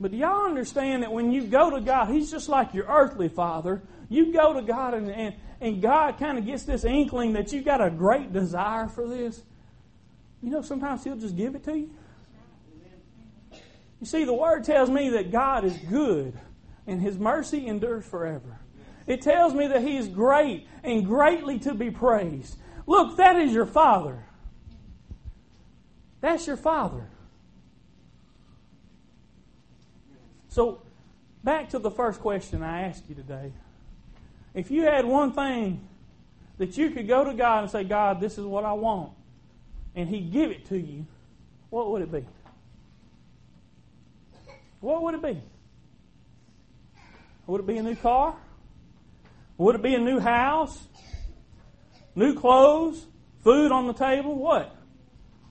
But 0.00 0.12
do 0.12 0.16
y'all 0.16 0.46
understand 0.46 1.02
that 1.02 1.12
when 1.12 1.32
you 1.32 1.44
go 1.44 1.70
to 1.70 1.80
God, 1.80 2.08
He's 2.08 2.30
just 2.30 2.48
like 2.48 2.72
your 2.72 2.86
earthly 2.86 3.28
father. 3.28 3.82
You 4.08 4.32
go 4.32 4.54
to 4.54 4.62
God 4.62 4.94
and, 4.94 5.10
and, 5.10 5.34
and 5.60 5.82
God 5.82 6.18
kind 6.18 6.38
of 6.38 6.46
gets 6.46 6.62
this 6.62 6.84
inkling 6.84 7.32
that 7.32 7.52
you 7.52 7.62
got 7.62 7.84
a 7.84 7.90
great 7.90 8.32
desire 8.32 8.88
for 8.88 9.08
this. 9.08 9.42
You 10.42 10.50
know, 10.50 10.62
sometimes 10.62 11.02
He'll 11.02 11.16
just 11.16 11.36
give 11.36 11.54
it 11.54 11.64
to 11.64 11.76
you. 11.76 11.90
You 14.00 14.06
see, 14.06 14.24
the 14.24 14.34
Word 14.34 14.64
tells 14.64 14.88
me 14.88 15.10
that 15.10 15.32
God 15.32 15.64
is 15.64 15.76
good 15.76 16.38
and 16.86 17.02
His 17.02 17.18
mercy 17.18 17.66
endures 17.66 18.06
forever. 18.06 18.60
It 19.06 19.22
tells 19.22 19.52
me 19.52 19.66
that 19.66 19.82
He 19.82 19.96
is 19.96 20.06
great 20.06 20.68
and 20.84 21.04
greatly 21.04 21.58
to 21.60 21.74
be 21.74 21.90
praised. 21.90 22.56
Look, 22.86 23.16
that 23.16 23.36
is 23.36 23.52
your 23.52 23.66
Father. 23.66 24.24
That's 26.20 26.46
your 26.46 26.56
Father. 26.56 27.08
So, 30.58 30.82
back 31.44 31.68
to 31.68 31.78
the 31.78 31.88
first 31.88 32.18
question 32.18 32.64
I 32.64 32.88
asked 32.88 33.04
you 33.08 33.14
today. 33.14 33.52
If 34.54 34.72
you 34.72 34.82
had 34.82 35.04
one 35.04 35.30
thing 35.30 35.86
that 36.56 36.76
you 36.76 36.90
could 36.90 37.06
go 37.06 37.22
to 37.22 37.32
God 37.32 37.62
and 37.62 37.70
say, 37.70 37.84
God, 37.84 38.20
this 38.20 38.38
is 38.38 38.44
what 38.44 38.64
I 38.64 38.72
want, 38.72 39.12
and 39.94 40.08
He'd 40.08 40.32
give 40.32 40.50
it 40.50 40.66
to 40.66 40.76
you, 40.76 41.06
what 41.70 41.92
would 41.92 42.02
it 42.02 42.10
be? 42.10 42.24
What 44.80 45.00
would 45.04 45.14
it 45.14 45.22
be? 45.22 45.40
Would 47.46 47.60
it 47.60 47.66
be 47.68 47.76
a 47.76 47.82
new 47.84 47.94
car? 47.94 48.34
Would 49.58 49.76
it 49.76 49.82
be 49.82 49.94
a 49.94 50.00
new 50.00 50.18
house? 50.18 50.76
New 52.16 52.34
clothes? 52.34 53.06
Food 53.44 53.70
on 53.70 53.86
the 53.86 53.92
table? 53.92 54.34
What? 54.34 54.74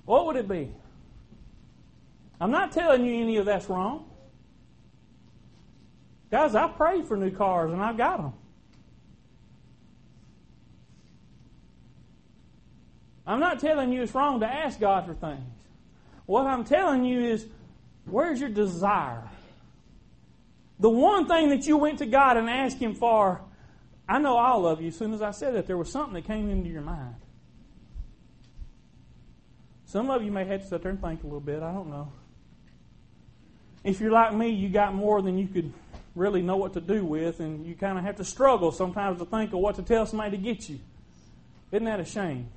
What 0.04 0.26
would 0.26 0.36
it 0.36 0.50
be? 0.50 0.70
I'm 2.42 2.52
not 2.52 2.74
telling 2.74 3.06
you 3.06 3.22
any 3.22 3.38
of 3.38 3.46
that's 3.46 3.70
wrong. 3.70 4.07
Guys, 6.30 6.56
I 6.56 6.68
prayed 6.68 7.08
for 7.08 7.16
new 7.16 7.32
cars 7.32 7.72
and 7.72 7.82
I 7.82 7.94
got 7.94 8.18
them. 8.18 8.34
I'm 13.26 13.40
not 13.40 13.60
telling 13.60 13.92
you 13.92 14.04
it's 14.04 14.16
wrong 14.16 14.40
to 14.40 14.46
ask 14.46 14.80
God 14.80 15.06
for 15.06 15.14
things. 15.14 15.44
What 16.26 16.48
I'm 16.48 16.64
telling 16.64 17.04
you 17.04 17.26
is, 17.26 17.46
where's 18.06 18.40
your 18.40 18.50
desire? 18.50 19.24
The 20.80 20.90
one 20.90 21.28
thing 21.28 21.50
that 21.50 21.66
you 21.66 21.78
went 21.78 22.00
to 22.00 22.06
God 22.06 22.38
and 22.38 22.50
asked 22.50 22.78
Him 22.78 22.96
for, 22.96 23.42
I 24.08 24.20
know 24.20 24.38
all 24.38 24.68
of 24.68 24.82
you, 24.82 24.90
as 24.90 24.96
soon 24.96 25.14
as 25.14 25.22
I 25.22 25.32
said 25.32 25.56
that, 25.56 25.68
there 25.68 25.78
was 25.78 25.92
something 25.92 26.14
that 26.14 26.26
came 26.26 26.50
into 26.50 26.70
your 26.70 26.82
mind. 26.82 27.16
Some 29.86 30.10
of 30.10 30.24
you 30.24 30.32
may 30.32 30.46
have 30.46 30.62
to 30.62 30.68
sit 30.68 30.84
there 30.84 30.92
and 30.92 31.02
think 31.02 31.24
a 31.24 31.26
little 31.26 31.40
bit. 31.40 31.64
I 31.64 31.72
don't 31.72 31.90
know. 31.90 32.12
If 33.84 34.02
you're 34.02 34.12
like 34.12 34.34
me, 34.34 34.50
you 34.50 34.70
got 34.70 34.94
more 34.94 35.22
than 35.22 35.38
you 35.38 35.48
could 35.48 35.72
really 36.18 36.42
know 36.42 36.58
what 36.58 36.74
to 36.74 36.82
do 36.82 37.06
with, 37.06 37.40
and 37.40 37.66
you 37.66 37.76
kind 37.76 37.98
of 37.98 38.04
have 38.04 38.18
to 38.18 38.26
struggle 38.26 38.72
sometimes 38.72 39.20
to 39.20 39.26
think 39.26 39.54
of 39.54 39.60
what 39.60 39.76
to 39.76 39.84
tell 39.84 40.06
somebody 40.06 40.36
to 40.36 40.44
get 40.44 40.68
you. 40.68 40.80
Isn't 41.72 41.86
that 41.86 42.00
a 42.00 42.06
shame? 42.06 42.50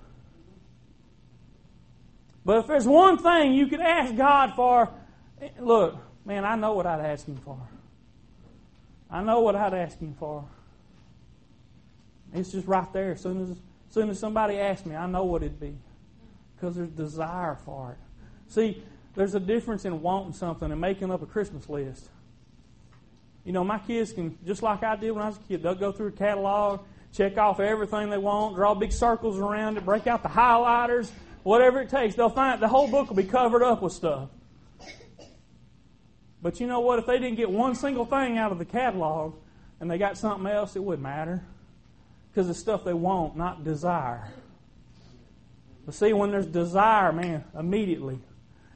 But 2.45 2.59
if 2.59 2.67
there's 2.67 2.87
one 2.87 3.19
thing 3.19 3.53
you 3.53 3.67
could 3.67 3.81
ask 3.81 4.17
God 4.17 4.55
for, 4.57 4.89
look, 5.59 5.99
man, 6.25 6.45
I 6.45 6.57
know 6.57 6.73
what 6.73 6.87
I'd 6.87 7.01
ask 7.01 7.27
Him 7.27 7.37
for. 7.37 7.59
I 9.11 9.23
know 9.23 9.41
what 9.41 9.57
I'd 9.57 9.75
ask 9.75 9.99
Him 9.99 10.15
for. 10.19 10.45
It's 12.33 12.53
just 12.53 12.67
right 12.67 12.91
there. 12.93 13.13
As 13.13 13.21
soon 13.21 13.43
as, 13.43 13.51
as 13.51 13.59
soon 13.91 14.09
as 14.09 14.19
somebody 14.19 14.59
asks 14.59 14.87
me, 14.87 14.95
I 14.95 15.07
know 15.07 15.25
what 15.25 15.43
it'd 15.43 15.61
be. 15.61 15.77
Because 16.57 16.77
there's 16.77 16.91
desire 16.91 17.59
for 17.65 17.93
it. 17.93 17.99
See, 18.49 18.83
there's 19.15 19.35
a 19.35 19.41
difference 19.41 19.85
in 19.85 20.01
wanting 20.01 20.33
something 20.33 20.71
and 20.71 20.81
making 20.81 21.11
up 21.11 21.23
a 21.23 21.27
Christmas 21.27 21.69
list. 21.69 22.09
You 23.45 23.53
know, 23.53 23.65
my 23.65 23.79
kids 23.79 24.13
can, 24.13 24.39
just 24.45 24.63
like 24.63 24.83
I 24.83 24.97
did 24.97 25.13
when 25.13 25.23
I 25.23 25.29
was 25.29 25.37
a 25.37 25.41
kid, 25.41 25.63
they'll 25.63 25.75
go 25.75 25.93
through 25.93 26.09
a 26.09 26.13
catalog, 26.13 26.81
check 27.13 27.39
off 27.39 27.59
everything 27.59 28.11
they 28.11 28.19
want, 28.19 28.55
draw 28.55 28.75
big 28.75 28.93
circles 28.93 29.39
around 29.39 29.77
it, 29.77 29.85
break 29.85 30.07
out 30.07 30.23
the 30.23 30.29
highlighters, 30.29 31.11
whatever 31.43 31.81
it 31.81 31.89
takes. 31.89 32.15
They'll 32.15 32.29
find 32.29 32.61
the 32.61 32.69
whole 32.69 32.89
book 32.89 33.09
will 33.09 33.17
be 33.17 33.25
covered 33.25 33.63
up 33.63 33.83
with 33.83 33.93
stuff. 33.93 34.29
But 36.43 36.61
you 36.61 36.67
know 36.67 36.81
what? 36.81 36.99
If 36.99 37.07
they 37.07 37.19
didn't 37.19 37.37
get 37.37 37.51
one 37.51 37.75
single 37.75 38.05
thing 38.05 38.39
out 38.39 38.53
of 38.53 38.59
the 38.59 38.65
catalog 38.65 39.35
and 39.79 39.91
they 39.91 39.99
got 39.99 40.17
something 40.17 40.47
else, 40.47 40.77
it 40.77 40.83
wouldn't 40.83 41.03
matter. 41.03 41.43
Because 42.31 42.49
it's 42.49 42.59
stuff 42.59 42.85
they 42.85 42.95
want, 42.95 43.37
not 43.37 43.65
desire. 43.65 44.29
But 45.85 45.95
see, 45.95 46.13
when 46.13 46.31
there's 46.31 46.47
desire, 46.47 47.13
man, 47.13 47.45
immediately 47.59 48.21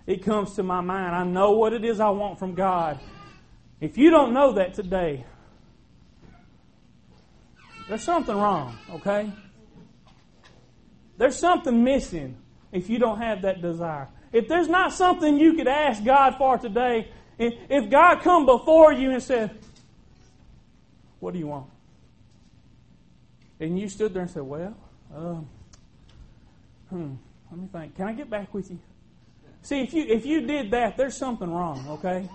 it 0.07 0.25
comes 0.25 0.55
to 0.55 0.63
my 0.63 0.81
mind. 0.81 1.15
I 1.15 1.25
know 1.25 1.53
what 1.53 1.73
it 1.73 1.85
is 1.85 2.01
I 2.01 2.11
want 2.11 2.39
from 2.39 2.55
God. 2.55 2.99
If 3.85 3.99
you 3.99 4.09
don't 4.09 4.33
know 4.33 4.53
that 4.53 4.73
today, 4.73 5.27
there's 7.87 8.03
something 8.03 8.35
wrong, 8.35 8.79
okay? 8.93 9.31
There's 11.19 11.37
something 11.37 11.85
missing 11.85 12.39
if 12.73 12.89
you 12.89 12.99
don't 12.99 13.19
have 13.19 13.43
that 13.43 13.61
desire. 13.61 14.09
If 14.33 14.49
there's 14.49 14.69
not 14.69 14.95
something 14.95 15.39
you 15.39 15.53
could 15.53 15.69
ask 15.69 16.03
God 16.03 16.37
for 16.39 16.57
today, 16.57 17.11
if 17.39 17.91
God 17.91 18.23
come 18.23 18.47
before 18.47 18.91
you 18.91 19.11
and 19.11 19.23
said, 19.23 19.51
"What 21.21 21.35
do 21.35 21.39
you 21.39 21.49
want?" 21.49 21.67
and 23.61 23.79
you 23.79 23.91
stood 23.91 24.15
there 24.15 24.23
and 24.23 24.31
said, 24.31 24.45
"Well, 24.45 24.75
um, 25.15 25.47
hmm, 26.89 27.15
let 27.51 27.61
me 27.61 27.69
think. 27.71 27.97
Can 27.97 28.09
I 28.09 28.15
get 28.15 28.31
back 28.31 28.55
with 28.55 28.71
you?" 28.71 28.79
See, 29.61 29.83
if 29.83 29.93
you 29.93 30.05
if 30.05 30.25
you 30.25 30.41
did 30.41 30.71
that, 30.71 30.97
there's 30.97 31.19
something 31.19 31.53
wrong. 31.53 31.87
Okay. 31.87 32.31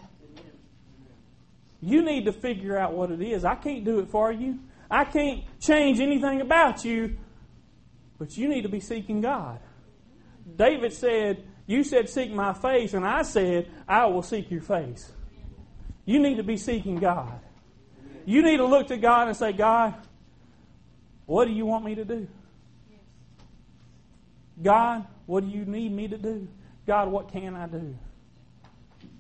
You 1.82 2.02
need 2.02 2.26
to 2.26 2.34
figure 2.34 2.78
out 2.78 2.94
what 2.94 3.12
it 3.12 3.22
is. 3.22 3.46
I 3.46 3.56
can't 3.56 3.84
do 3.86 4.00
it 4.00 4.10
for 4.10 4.32
you. 4.32 4.60
I 4.92 5.06
can't 5.06 5.44
change 5.60 6.00
anything 6.00 6.42
about 6.42 6.84
you, 6.84 7.18
but 8.18 8.38
you 8.38 8.48
need 8.48 8.64
to 8.64 8.70
be 8.70 8.80
seeking 8.80 9.22
God. 9.22 9.60
David 10.56 10.94
said, 10.94 11.44
You 11.68 11.84
said, 11.84 12.10
Seek 12.10 12.32
my 12.32 12.54
face, 12.54 12.94
and 12.94 13.06
I 13.06 13.22
said, 13.22 13.70
I 13.88 14.08
will 14.08 14.24
seek 14.24 14.50
your 14.52 14.62
face. 14.62 15.12
You 16.06 16.20
need 16.20 16.38
to 16.38 16.44
be 16.44 16.58
seeking 16.58 16.96
God. 16.96 17.40
You 18.26 18.42
need 18.42 18.58
to 18.58 18.66
look 18.66 18.88
to 18.88 18.98
God 18.98 19.28
and 19.28 19.38
say, 19.38 19.54
God, 19.54 19.94
what 21.26 21.46
do 21.46 21.52
you 21.52 21.66
want 21.66 21.86
me 21.86 21.96
to 21.96 22.06
do? 22.06 22.28
God, 24.62 25.06
what 25.26 25.44
do 25.44 25.50
you 25.50 25.66
need 25.66 25.92
me 25.92 26.08
to 26.08 26.18
do? 26.18 26.48
God, 26.86 27.10
what 27.10 27.32
can 27.32 27.56
I 27.56 27.68
do? 27.68 27.96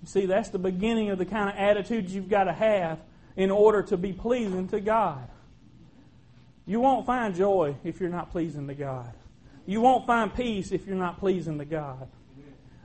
See, 0.05 0.25
that's 0.25 0.49
the 0.49 0.59
beginning 0.59 1.09
of 1.09 1.17
the 1.17 1.25
kind 1.25 1.49
of 1.49 1.55
attitude 1.55 2.09
you've 2.09 2.29
got 2.29 2.45
to 2.45 2.53
have 2.53 2.99
in 3.35 3.51
order 3.51 3.83
to 3.83 3.97
be 3.97 4.13
pleasing 4.13 4.67
to 4.69 4.79
God. 4.79 5.27
You 6.65 6.79
won't 6.79 7.05
find 7.05 7.35
joy 7.35 7.75
if 7.83 7.99
you're 7.99 8.09
not 8.09 8.31
pleasing 8.31 8.67
to 8.67 8.75
God. 8.75 9.13
You 9.65 9.81
won't 9.81 10.07
find 10.07 10.33
peace 10.33 10.71
if 10.71 10.87
you're 10.87 10.95
not 10.95 11.19
pleasing 11.19 11.57
to 11.59 11.65
God. 11.65 12.07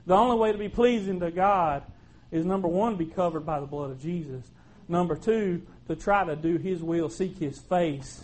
The 0.05 0.15
only 0.15 0.37
way 0.37 0.51
to 0.51 0.57
be 0.57 0.69
pleasing 0.69 1.19
to 1.21 1.31
God 1.31 1.83
is 2.31 2.45
number 2.45 2.67
one, 2.67 2.95
be 2.95 3.05
covered 3.05 3.45
by 3.45 3.59
the 3.59 3.65
blood 3.65 3.91
of 3.91 4.01
Jesus. 4.01 4.43
Number 4.87 5.15
two, 5.15 5.63
to 5.87 5.95
try 5.95 6.23
to 6.25 6.35
do 6.35 6.57
His 6.57 6.83
will, 6.83 7.09
seek 7.09 7.39
His 7.39 7.59
face, 7.59 8.23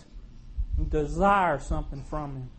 and 0.76 0.90
desire 0.90 1.58
something 1.58 2.02
from 2.04 2.36
Him. 2.36 2.50